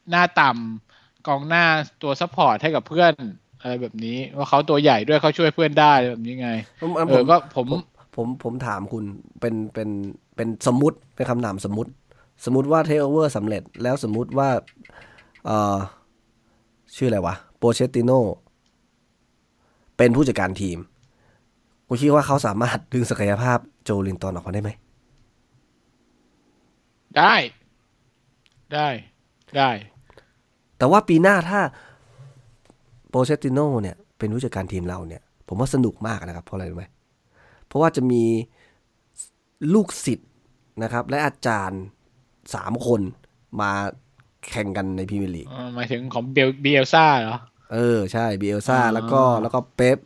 [0.09, 1.63] หน้าต่ำกองหน้า
[2.01, 3.13] ตัว support ให้กับเพื่อน
[3.61, 6.49] อะไรแบบนี้ว่าเขาตัวใหญ่ด้วยเขาช่วยเพื่อนได้อะไรแบบนี้ไง
[6.81, 7.81] ผมเอผอมก็ผมผม
[8.15, 9.03] ผมผมถามคุณ
[9.39, 9.89] เป็นเป็น
[10.35, 11.91] เป็นสมมุติเป็นคำถามสมมุติ
[12.45, 14.49] สมมติว่าเทโอเวอร์สำเร็จแล้วสมมุติว่า
[15.45, 15.77] เอ่อ
[16.95, 18.11] ชื่ออะไรวะโปเชติโน
[19.97, 20.77] เป็นผู้จัดการทีม
[21.87, 24.71] คุณคิดว่าเขาสามารถดึงศักยภาพโจลินตันออกมาได้ไหม
[27.17, 27.35] ได้
[28.73, 28.87] ได้
[29.57, 29.69] ได้
[30.77, 31.59] แต่ว่าปีหน้าถ้า
[33.09, 36.85] โปเชติโนเนี่ย เป็นผู้จัดการทีมเราเนี่ย ผมว่าสนุกมากนะครับ เพราะอะไรรู้ไหม
[37.67, 38.23] เพราะว่าจะมี
[39.73, 40.29] ลูกศิษย์
[40.83, 41.81] นะครับ และอาจารย์
[42.53, 43.01] สามคน
[43.61, 43.71] มา
[44.49, 47.37] แข่งกันในพรีเมียร์ลีกเออหมายถึงของเบลเบลซ่าเหรอ
[47.73, 49.97] เออ ใช่เบลซ่าอ๋อแล้วก็แล้วก็เป๊ป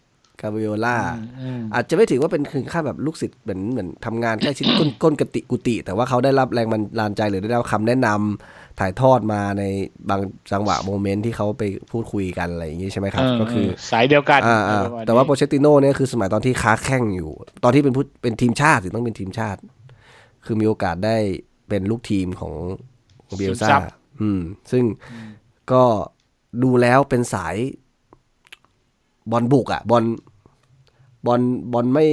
[0.42, 0.98] กวาร์ดิโอล่า
[1.42, 9.64] อืมอาจจะไม่ถือว่าเป็นถึงขั้นแบบลูกศิษย์เหมือนเหมือนทำงานใกล้ชิดก้นก้นกติกุฏิแต่ว่าเขาได้รับแรงบันดาลใจหรือได้รับคำแนะนำถ่ายทอดมาใน
[10.10, 17.32] บางจังหวะ moment ที่เขาไปพูดคุยกันอะไรอย่างนี้ใช่ไหมครับเออก็คือสายเดียวกันอ่าอ่าประมาณนี้แต่ว่าโปเชตติโน่เนี่ยคือสมัยตอนที่ค้าแข่งอยู่
[17.64, 19.60] ตอนที่เป็นผู้เป็นทีมชาติสิต้องเป็นทีมชาติ
[20.46, 21.18] คือมีโอกาสได้
[21.70, 22.54] เป็นลูกทีมของ
[23.38, 23.78] เบลซ่า
[24.22, 24.84] อืม ซึ่ง
[25.72, 25.84] ก็
[26.64, 27.56] ดูแล้วเป็นสาย
[29.32, 30.04] บอลบุกอะ บอล
[31.26, 31.42] บอล
[31.74, 32.08] บอลไม่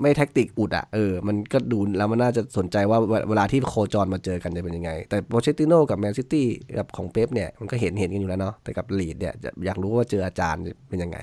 [0.00, 6.46] ไม่แท็กติกอุดอะเออ มันก็ดูแล้วมันน่าจะสนใจว่าเวเวลาที่โคจรมาเจอกันจะเป็นยังไง แต่โปเชตติโน่กับแมนซิตี้
[6.78, 11.18] กับของเป๊ปเนี่ยมันก็เห็นเห็นกันอยู่แล้วเนาะแต่กับลีดส์เนี่ยจะอยากรู้ว่าเจออาจารย์เป็นยังไง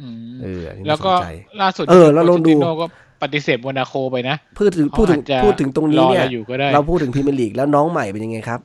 [0.00, 1.28] อืมเอออันนี้แล้วก็น่าสนใจ
[1.62, 2.86] ล่าสุดเออแล้วลองดูโปเชตติโน่ก็
[3.22, 8.60] ปฏิเสธโมนาโคไปนะพูดถึงพูดถึงเขาอาจจะพูดถึงตรงนี้เนี่ยรอเราอยู่ก็ได้เราพูดถึงพรีเมียร์ลีกแล้วน้องใหม่เป็นยังไงครับ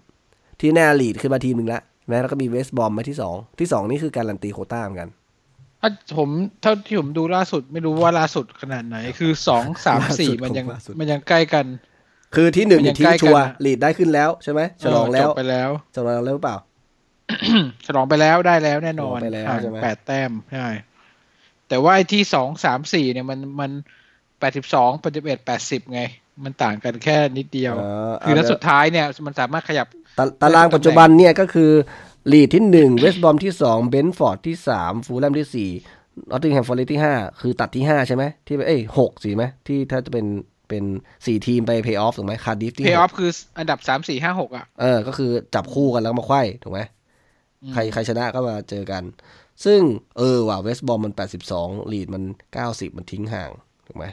[0.60, 5.10] ที่แน่ลีดส์ขึ้นมาทีมหนึ่งแล้วแม้แล้วก็มีเวสต์บรอมมาที่สองที่สองนี่คือการันตีโควต้าเหมือนกัน
[5.82, 6.30] ถ้าผม
[6.62, 11.66] เท่าที่ผมดูล่าสุดไม่รู้ว่าล่าสุดขนาดไหน คือสองสามสี่ล่าสุดมันยังล่าสุดมันยังใกล้กัน
[12.36, 16.58] คือที่หนึ่งมันยัเนี่ยยังทิ้ใกล้กันชัวร์อะลีดส์ได้ขึ้นแล้วใช่ไหมฉลองแล้วจบไปแล้วฉลองแล้วหรือเปล่า
[17.86, 20.68] ฉลองไปแล้วได้แล้วแน่นอนฉลองไปแล้วห่างใช่ไหมแปดแต้มใช่
[21.70, 23.72] แต่ว่าไอ้ที่สองสามสี่เนี่ยมันมัน
[24.40, 26.02] แปดสิบสองแปดสิบเอ็ดแปดสิบไง
[26.44, 31.72] มันต่างกันแค่นิดเดียวเออคือแล้วเอาสุดท้ายเนี่ย มันสามารถขยับตาตารางปัจจุบันเนี่ยก็คือ
[32.32, 35.70] ลีดส์ที่หนึ่งเวสต์บรอมที่สองเบรนท์ฟอร์ดที่สามฟูลแลมที่สี่
[36.30, 40.26] นอตติงแฮมฟอร์เรสต์ที่ห้าคือตัดที่ห้าใช่ไหมที่เอ้ยหกสี่ไหมที่ถ้าจะเป็น
[40.70, 40.84] เป็น
[41.26, 46.80] สี่ทีมไปเพย์ออฟถูกไหมคาร์ดิฟฟ์ที่หกฟคืออันดับสามสี่ห้าหกอะเออ ก็คือจับคู่กันแล้วมาไขว้ถูกไหม
[47.64, 49.04] อืมใครใครชนะก็มาเจอกัน
[49.66, 49.80] ซึ่ง
[50.18, 51.14] เออว่ะเวสต์บรอมมัน
[51.54, 52.24] 82ลีดส์มัน
[52.60, 53.52] 90มันทิ้งห่าง
[53.88, 54.06] ถูกไหม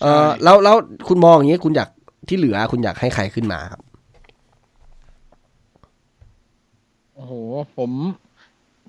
[0.00, 0.76] เออแล้วแล้ว
[1.08, 1.90] คุณมองอย่างนี้คุณอยาก
[2.28, 3.82] ที่เหลือคุณอยากให้ใครขึ้นมาครับ
[7.14, 7.32] โอ้โห
[7.78, 7.90] ผม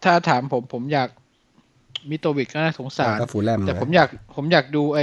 [0.04, 1.10] ถ้าถามผมผมอยาก
[2.10, 5.00] มิโตรวิชก็น่าสงสารก็ฟูลแลมแต่นะผมอยากผมอยากดูไอ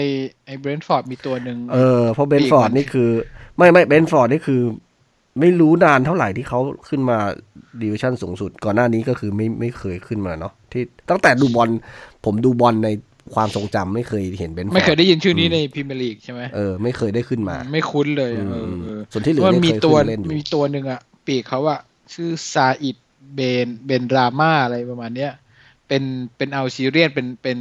[0.46, 3.10] ไอเบรนท์ฟอร์ดมีตัวหนึ่งเออเพราะปีกเบรนท์ฟอร์ดมันนี่คือ
[3.56, 4.60] ไม่ไม่เบรนท์ฟอร์ดนี่คือ
[5.40, 7.18] ไม่รู้นานเท่าไหร่ที่เขาขึ้นมา
[7.82, 11.68] ดิวิชั่นสูงสุด ก่อนหน้านี้ก็คือไม่ไม่เคยขึ้นมาเนาะที่ตั้งแต่ดูบอล
[12.24, 12.88] ผมดูบอลใน
[13.34, 21.80] ความทรงจำไม่เคยเห็นเบรนท์ฟอร์ดไม่เคยได้ยินชื่อนี้ในพรีเมียร์ลีกใช่ไหมเออไม่เคยได้ขึ้นมา ไม่คุ้นเลยอืมเออเออส่วนที่เหลือมันเนี่ยมีเคยตัวขึ้นเล่นอยู่มีตัวหนึ่งอะปีกเขาอะ
[22.14, 22.96] ชื่อซาอิด
[23.34, 25.32] เบนเบนราห์ม่าอะไรประมาณเนี้ย
[25.88, 26.02] เป็น
[26.36, 27.58] เป็น Algerian เป็นเป็น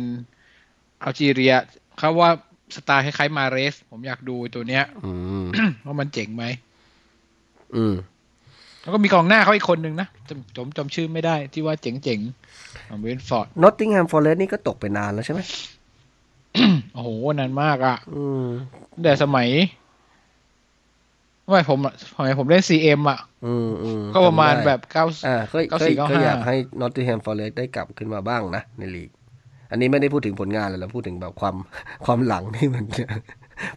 [1.04, 1.54] อัลจีเรีย
[1.98, 2.32] เขาว่า
[2.76, 5.46] สไตล์คล้ายๆมาเรส ผมอยากดูตัวเนี้ยอืม
[5.86, 6.44] ว่ามันเจ๋งไหม
[7.76, 7.96] อืม
[8.82, 15.42] แล้วก็มีกองหน้าเขาอีกคนหนึ่งนะจำผมจำชื่อไม่ได้ที่ว่าเจ๋งๆของเบรนท์ฟอร์ดนอตติงแฮมฟอร์เรสต์นี่ก็ตกไปนานแล้วใช่ไหม
[16.94, 18.44] โอ้โหนานมากอะอืม
[18.94, 19.50] ตั้งแต่สมัย
[21.50, 29.12] ไม่ผมอะสมัยผมเล่น CM อะอืมอืมก็ประมาณจำได้แบบเก้าอ่าเคยเก้าเคสี่ยเก้าเคยห้าอยากให้นอตติงแฮมฟอร์เรสต์ได้กลับขึ้นมาบ้างนะในลีก
[29.72, 31.56] อันนี้ไม่ได้พูดถึงผลงานเลยเราพูดถึงแบบความ
[32.06, 32.86] ความหลังที่มัน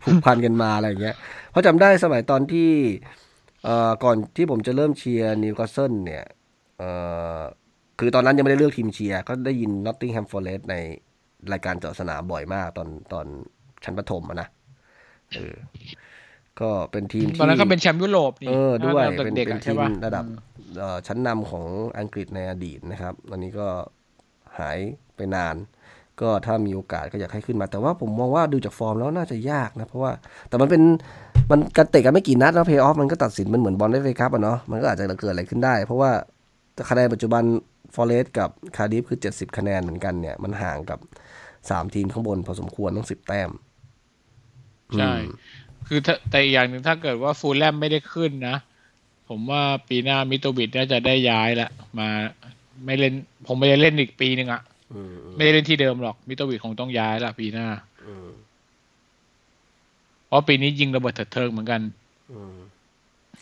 [0.03, 1.17] ผูกพันกันมาอะไรอย่างเงี้ย
[1.51, 2.71] เพราะจำได้สมัยตอนที่
[3.65, 6.25] เอ่อก่อนที่ผมจะเริ่มเชียร์นิวคาสเซิลเนี่ย
[6.79, 6.91] เอ่
[7.39, 7.41] อ
[7.99, 10.77] คือตอนนั้นยังไม่ได้เลือกทีมเชียร์ ก็ได้ยินนอตติงแฮมฟอร์เรสต์ใน
[11.53, 13.27] รายการเจาะสนามบ่อยมากตอนตอน
[13.85, 14.49] ชั้นประถมอะนะ
[15.37, 15.55] เออ
[16.61, 20.25] ก็เป็นทีมที่ตอนนั้นก็เป็นแชมป์ยุโรปนี่เออด้วยตอนเป็นเด็กๆเป็นอะทีใช่ปะระดับ
[20.79, 21.65] เอ่อชั้นนำของ
[21.99, 23.67] อังกฤษในอดีตนะครับ ตอนนี้ก็
[24.59, 24.79] หาย
[25.17, 25.57] ไปนาน
[26.21, 30.13] ก็ถ้ามีโอกาสก็อยากให้ขึ้นมา แต่ว่าผมมองว่าดูจากฟอร์มแล้วน่าจะยากนะ เพราะว่า
[30.49, 30.83] แต่มันเป็น
[31.51, 36.11] มันกันเตะกันไม่กี่นัดแล้วเพย์ออฟมันก็ตัดสินมันเหมือนบอลได้เอฟเอคัพอะเนาะมันก็อาจจะเกิดอะไรขึ้นได้ เพราะว่า
[36.89, 37.43] คะแนนปัจจุบัน
[37.95, 40.99] ฟอเรสกับคาร์ดิฟคือ 70 คะแนนเหมือนกันเนี่ย มันห่างกับ
[41.47, 43.51] 3 ทีมข้างบนพอสมควรต้อง 10 แต้ม
[44.97, 45.23] ใช่อืม
[45.89, 48.57] คือถ้าแต่อีกอย่างหนึ่งถ้าเกิดว่าฟูลแลมไม่ได้ขึ้นนะ
[49.29, 51.69] ผมว่าปีหน้ามิโตรวิชน่าจะได้ย้ายละ
[51.99, 52.09] มา
[52.85, 53.15] ไม่เล่น
[53.47, 57.69] ผมไม่ได้เล่นอีกปีหนึ่งอะอืมไม่ได้เล่นที่เดิมหรอกมิโตรวิชคงต้องย้ายละปีหน้า
[58.07, 58.29] อืม
[60.27, 61.81] เพราะปีนี้ยิงระเบิดเถิดเทิงเหมือนกัน
[62.33, 62.57] อืม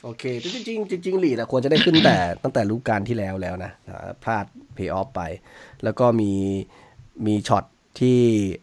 [0.03, 5.21] โอเค จริงๆจริงๆจริงๆลีดส์อะควรจะได้ขึ้นแต่ตั้งแต่ฤดูกาลที่แล้วแล้วนะอ่าพลาดเพย์ออฟไป
[5.85, 6.33] แล้วก็มี
[7.27, 7.65] มีช็อต
[8.01, 8.21] ที่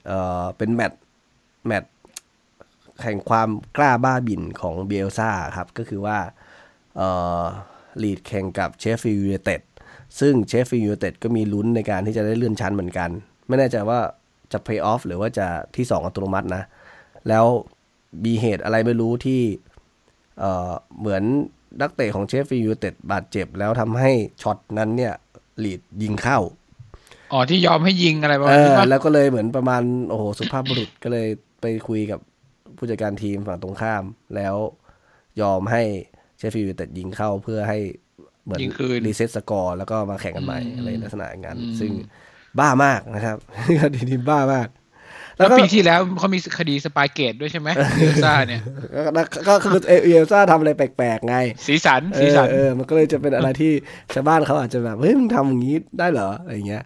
[0.08, 1.02] เอ่อเป็นแมตช์
[1.68, 1.92] แมตช์
[3.02, 6.18] แข่งความกล้าบ้าบินของบิเอลซ่าครับ ก็คือว่า
[6.98, 7.10] เอ่
[7.40, 7.44] อ
[8.04, 9.62] ลีดส์แข่งกับเชฟฟิลด์ยูไนเต็ด
[10.20, 13.10] ซึ่งเชฟฟิลด์ยูไนเต็ดก็มีลุ้นในการที่จะได้เลื่อนชั้นเหมือนกัน
[13.48, 14.00] ไม่แน่ใจว่า
[14.52, 16.64] จะเพย์ออฟหรือว่าจะที่สองอัตโนมัตินะ
[17.30, 17.46] แล้ว
[18.26, 19.42] มีเหตุอะไรไม่รู้ที่
[20.40, 21.24] เอ่อเหมือน
[21.82, 25.14] นักเตะของเชฟฟิลด์ยูไนเต็ดบาดเจ็บแล้วทำให้ช็อตนั้นเนี่ย
[25.64, 26.40] ลีดส์ยิงเข้า
[27.32, 31.28] อ๋อที่ยอมให้ยิงอะไรประเอมาณนี้อปะแล้วก็เลยเหมือนประมาณโอ้โหสุภาพบุรุษก็เลย
[31.62, 32.20] ไปคุยกับ
[32.80, 34.04] ผู้จัดการทีมฝั่งตรงข้าม
[34.36, 34.56] แล้ว
[35.42, 35.82] ยอมให้
[36.38, 37.78] เชฟฟิลด์ยูไนเต็ดยิงเข้าเพื่อให้
[38.44, 41.92] เหมือนยิงคืน reset สกอร์แล้วก็มาแข่งกันใหม่อืมอะไรลักษณะอย่างนั้นอืมซึ่ง
[42.60, 43.38] บ้ามากนะครับ
[43.82, 44.68] คดีนี้บ้ามาก
[45.38, 48.62] แล้วปีที่แล้วเขามีคดี Spygate ด้วยใช่ไหมบิเอลซ่าเนี่ย
[49.06, 51.36] ก็ก็คือเอบิเอลซ่าทำอะไรแปลกๆไง
[51.68, 53.72] สีสันเออสีสันเออมันก็เลยจะเป็นอะไรที่
[54.14, 56.84] ชาวบ้านเขาอาจจะแบบ เฮ้ยมึงทำอย่างนี้ได้เหรออะไรเงี้ย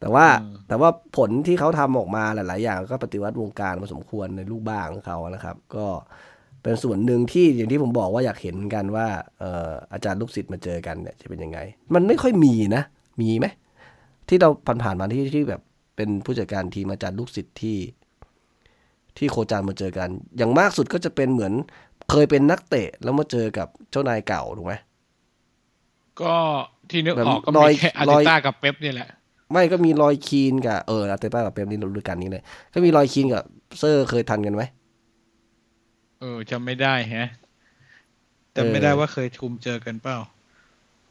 [0.00, 5.86] แต่ว่าอืมแต่ว่าผลที่เขาทำออกมาหลาย ๆ อย่างก็ปฏิวัติวงการพอสมควรในลูกบ้าของเขานะครับ ก็
[6.62, 9.06] เป็นส่วนหนึ่งที่อย่างที่ผมบอกว่าอยากเห็นกันว่า
[9.38, 11.58] เอ่ออาจารย์ลูกศิษย์มาเจอกันเนี่ยจะเป็นยังไง
[11.94, 12.82] มันไม่ค่อยมีนะ
[13.20, 13.46] มีไหม
[14.28, 14.48] ที่เรา
[14.82, 15.62] ผ่านๆมาที่ที่แบบ
[15.96, 17.78] เป็นผู้จัดการทีมอาจารย์ลูกศิษย์ที่
[19.18, 21.52] ที่โคจรมาเจอกัน อย่างมากสุดก็จะเป็นเหมือน
[22.10, 24.74] เคยเป็นนักเตะแล้วมาเจอกับเจ้านายเก่าถูกไหม
[26.20, 26.34] ก็
[26.90, 29.08] ที่นึกแบบออกก็รอยมีแค่อาร์รเตอยต้ากับเป๊ปนี่แหละ
[29.52, 32.42] ไม่ก็มีรอยคีนกับเอออาร์เตต้ากับเป๊ปนี่ฤดูกาลนี้เลย
[32.72, 33.42] ก็มีรอยคีนกับ
[33.78, 34.62] เซอร์เคยทันกันไหม
[36.20, 37.28] เออจำไม่ได้แฮะ
[38.52, 40.18] แต่ไม่ได้ว่าเคยชุมเจอกันเปล่า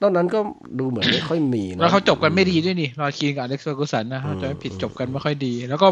[0.01, 0.39] นอกนั้นก็
[0.79, 5.87] ดูเหมือนไม่ค่อยมีนะแล้วเขาจบกันไม่ดีด้วยนี่รอยคีนกับอเล็กซ์เฟอร์กูสันนะอืมถ้าจะไม่ผิดจบกันไม่ค่อยดี แล้วก็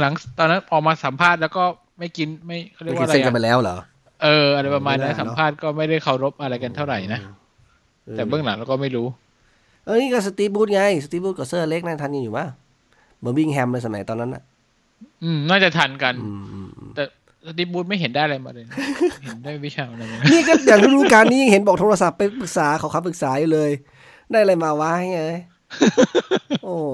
[0.00, 1.64] หลังๆตอนนั้นออกมาสัมภาษณ์แล้วก็
[1.98, 3.76] ไม่กินไม่เขาเรียไม่กกิว่านอะไรเซ็นกันไปอะแล้วเหรอ
[4.22, 7.20] เอออะไรประมาณนั้นไม่ได้เนอะสัมภาษณ์ก็ไม่ได้เคารพอะไรกันเท่าไหร่นะ
[8.12, 9.06] แต่เบื้องหลังเราก็ไม่รู้
[9.86, 12.46] เออนี่ก็สตีฟบูธไง สตีฟบูธกับเซอร์เล็กนั่นทันกันอยู่ปะ
[13.20, 14.42] เบอร์บิงแฮมในสมัยตอนนั้นอะ
[15.24, 17.02] อืม น่าจะทันกันอืมอืมอืมแต่
[17.46, 18.74] สตีฟบูธไม่เห็นได้อะไรมาเลยนะ
[19.24, 23.70] เห็นได้วิชาอะไรมานี่ก็อย่างฤดูกาลนี้ยังเห็นบอกโทรศัพท์ไปปรึกษาขอคำปรึกษาอยู่เลย
[24.30, 25.22] ได้อะไรมาวะไง
[26.64, 26.88] โอ้โห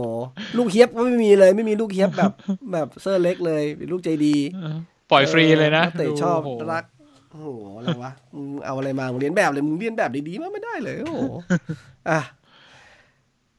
[0.57, 2.33] ลูกเฮียบก็ไม่มีเลย ไม่มีลูกเฮียบแบบ
[2.73, 4.77] แบบเซอร์เล็กเลยเป็นลูกใจดีเออ
[5.11, 6.85] ปล่อยฟรีเลยนะกเตะชอบโโหรัก
[7.31, 11.23] โอ้โหอะไรวะมึงเอาอะไรมามึงเรียนแบบเลยมึงเรียนแบบดีๆมาไม่ได้เลยโอ้โห
[12.11, 12.21] อะ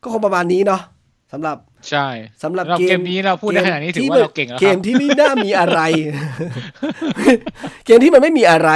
[0.03, 0.81] ก็คงประมาณนี้เนาะ
[1.31, 1.57] สำหรับ
[1.89, 2.07] ใช่
[2.43, 5.79] สำหรับเราเกเกมมนี้เราพูดได้ขนาดนี้ถือว่าเราเก่งแล้วเกครัมบที่ไม่น่ามีอะไร
[7.85, 8.69] เกมที่มันไม่มีอะไร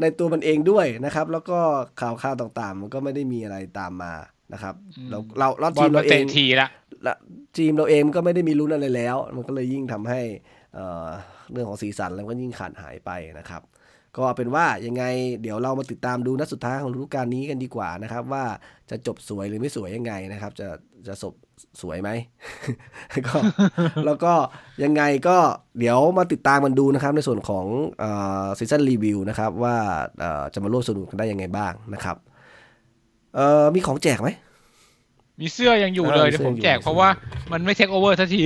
[0.00, 1.58] ในตัวมันเองด้วยนะครับ แล้วก็
[2.00, 4.12] ข่าวข่าวต่างๆ มันก็ไม่ได้มีอะไรตามมา
[4.52, 6.68] นะครับอืมเราเราเราบอทีลมมาเราเอเตะงทีละ
[7.06, 7.14] ละ
[7.56, 10.20] ทีมเราเองก็ไม่ได้มีลุ้นอะไรแล้ว มันก็เลยยิ่งทำให้
[10.74, 11.06] เอ่อ
[11.52, 13.62] เรื่องของสีสันแล้วก็ยิ่งขาดหายไปนะครับ
[14.16, 15.04] ก็เอาเป็นว่ายังไง
[15.42, 18.44] เดี๋ยวเรามาติดตามดูนัดสุดท้ายของฤดูกาลนี้กันดีกว่านะครับ ว่า
[18.90, 20.66] จะจบสวยหรือไม่สวยยังไงนะครับ จะ
[21.08, 21.34] จะจบ
[21.80, 22.10] สวยไหม
[23.26, 23.36] ก็
[24.06, 24.32] แล้วก็
[24.84, 25.36] ยังไงก็
[25.78, 27.66] เดี๋ยวมาติดตามกันดูนะครับ ในส่วนของ
[28.58, 29.76] season review นะครับ ว่า
[30.18, 32.16] เอ่อจะมาร่วมสนุกกันได้ยังไงบ้างนะครับ
[33.34, 34.30] เอ่อมีของแจกไหม
[35.40, 37.08] มีเสื้อยังอยู่เลยเออเดี๋ยวผมเสื้ออยู่แจกเพราะว่า
[37.52, 38.42] มันไม่เทคโอเวอร์สักที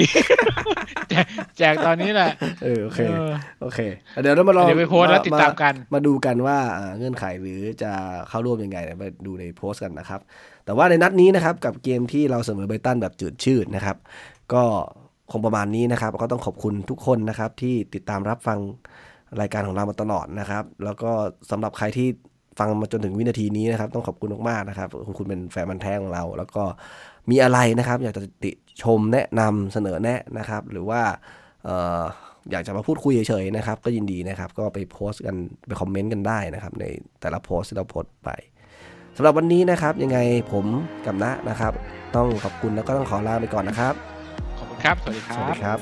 [1.10, 1.26] แจก
[1.58, 2.30] แจกตอนนี้แหละ
[2.64, 3.32] เออโอเคเออ
[3.62, 3.80] โอเค
[4.22, 7.92] เดี๋ยวเรามาลองเดี๋ยวไปโพสต์แล้วติดตามกัน มาดูกันว่าอ่าเงื่อนไขหรือจะ
[8.28, 10.20] เข้าร่วมยังไงเดี๋ยวไปดูในโพสต์กันนะครับ
[10.64, 13.96] แต่ว่าในนัดนี้นะครับกับเกมที่เราเสมอไบรตันแบบจืดชืดนะครับ
[14.54, 14.64] ก็
[15.30, 18.58] คงประมาณนี้นะครับ ก็ต้องขอบคุณทุกคนนะครับ ที่ติดตามรับฟัง
[19.40, 21.10] รายการของเรามาตลอดนะครับ แล้วก็
[21.50, 22.08] สำหรับใครที่
[22.58, 26.62] ฟังมาจนถึงวินาทีนี้นะครับ ต้องขอบคุณมากๆนะครับคุณคุณเป็นแฟนมันธุ์แท้ของเรา แล้วก็
[27.30, 28.50] มีอะไรนะครับ อยากจะติ
[28.82, 31.02] ชมแนะนำเสนอแนะนะครับ หรือว่า
[31.64, 32.02] เอ่อ
[32.50, 35.34] อยากจะมาพูดคุยเฉยๆนะครับ ก็ยินดีนะครับ ก็ไปโพสต์กัน
[35.66, 36.84] ไปคอมเมนต์กันได้นะครับ ใน
[37.20, 38.30] แต่ละโพสต์ที่เราโพสต์ไป
[39.16, 40.18] สำหรับวันนี้นะครับ ยังไง
[40.52, 40.66] ผม
[41.06, 41.72] กับณนะครับ
[42.16, 43.94] ต้องขอบคุณแล้วก็ต้องขอลาไปก่อนนะครับ
[44.58, 45.78] ขอบคุณครับ สวัสดีคสวัสรัดีบครับ